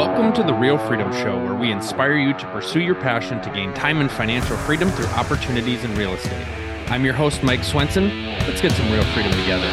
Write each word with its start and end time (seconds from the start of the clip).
Welcome 0.00 0.32
to 0.32 0.42
the 0.42 0.54
Real 0.54 0.78
Freedom 0.78 1.12
Show, 1.12 1.36
where 1.44 1.54
we 1.54 1.70
inspire 1.70 2.16
you 2.16 2.32
to 2.32 2.46
pursue 2.52 2.80
your 2.80 2.94
passion 2.94 3.38
to 3.42 3.50
gain 3.50 3.74
time 3.74 4.00
and 4.00 4.10
financial 4.10 4.56
freedom 4.56 4.88
through 4.88 5.04
opportunities 5.08 5.84
in 5.84 5.94
real 5.94 6.14
estate. 6.14 6.46
I'm 6.90 7.04
your 7.04 7.12
host, 7.12 7.42
Mike 7.42 7.62
Swenson. 7.62 8.08
Let's 8.24 8.62
get 8.62 8.72
some 8.72 8.90
real 8.90 9.04
freedom 9.12 9.30
together. 9.32 9.66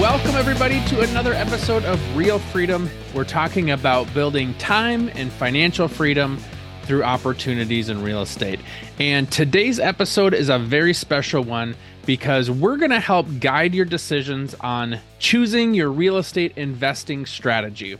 Welcome, 0.00 0.34
everybody, 0.34 0.82
to 0.86 1.02
another 1.02 1.34
episode 1.34 1.84
of 1.84 2.00
Real 2.16 2.38
Freedom. 2.38 2.88
We're 3.14 3.24
talking 3.24 3.72
about 3.72 4.14
building 4.14 4.54
time 4.54 5.10
and 5.10 5.30
financial 5.30 5.88
freedom 5.88 6.38
through 6.84 7.02
opportunities 7.02 7.90
in 7.90 8.02
real 8.02 8.22
estate. 8.22 8.60
And 8.98 9.30
today's 9.30 9.78
episode 9.78 10.32
is 10.32 10.48
a 10.48 10.58
very 10.58 10.94
special 10.94 11.42
one 11.44 11.76
because 12.06 12.50
we're 12.50 12.76
going 12.76 12.92
to 12.92 13.00
help 13.00 13.26
guide 13.40 13.74
your 13.74 13.84
decisions 13.84 14.54
on 14.60 15.00
choosing 15.18 15.74
your 15.74 15.90
real 15.90 16.16
estate 16.16 16.52
investing 16.56 17.26
strategy. 17.26 17.98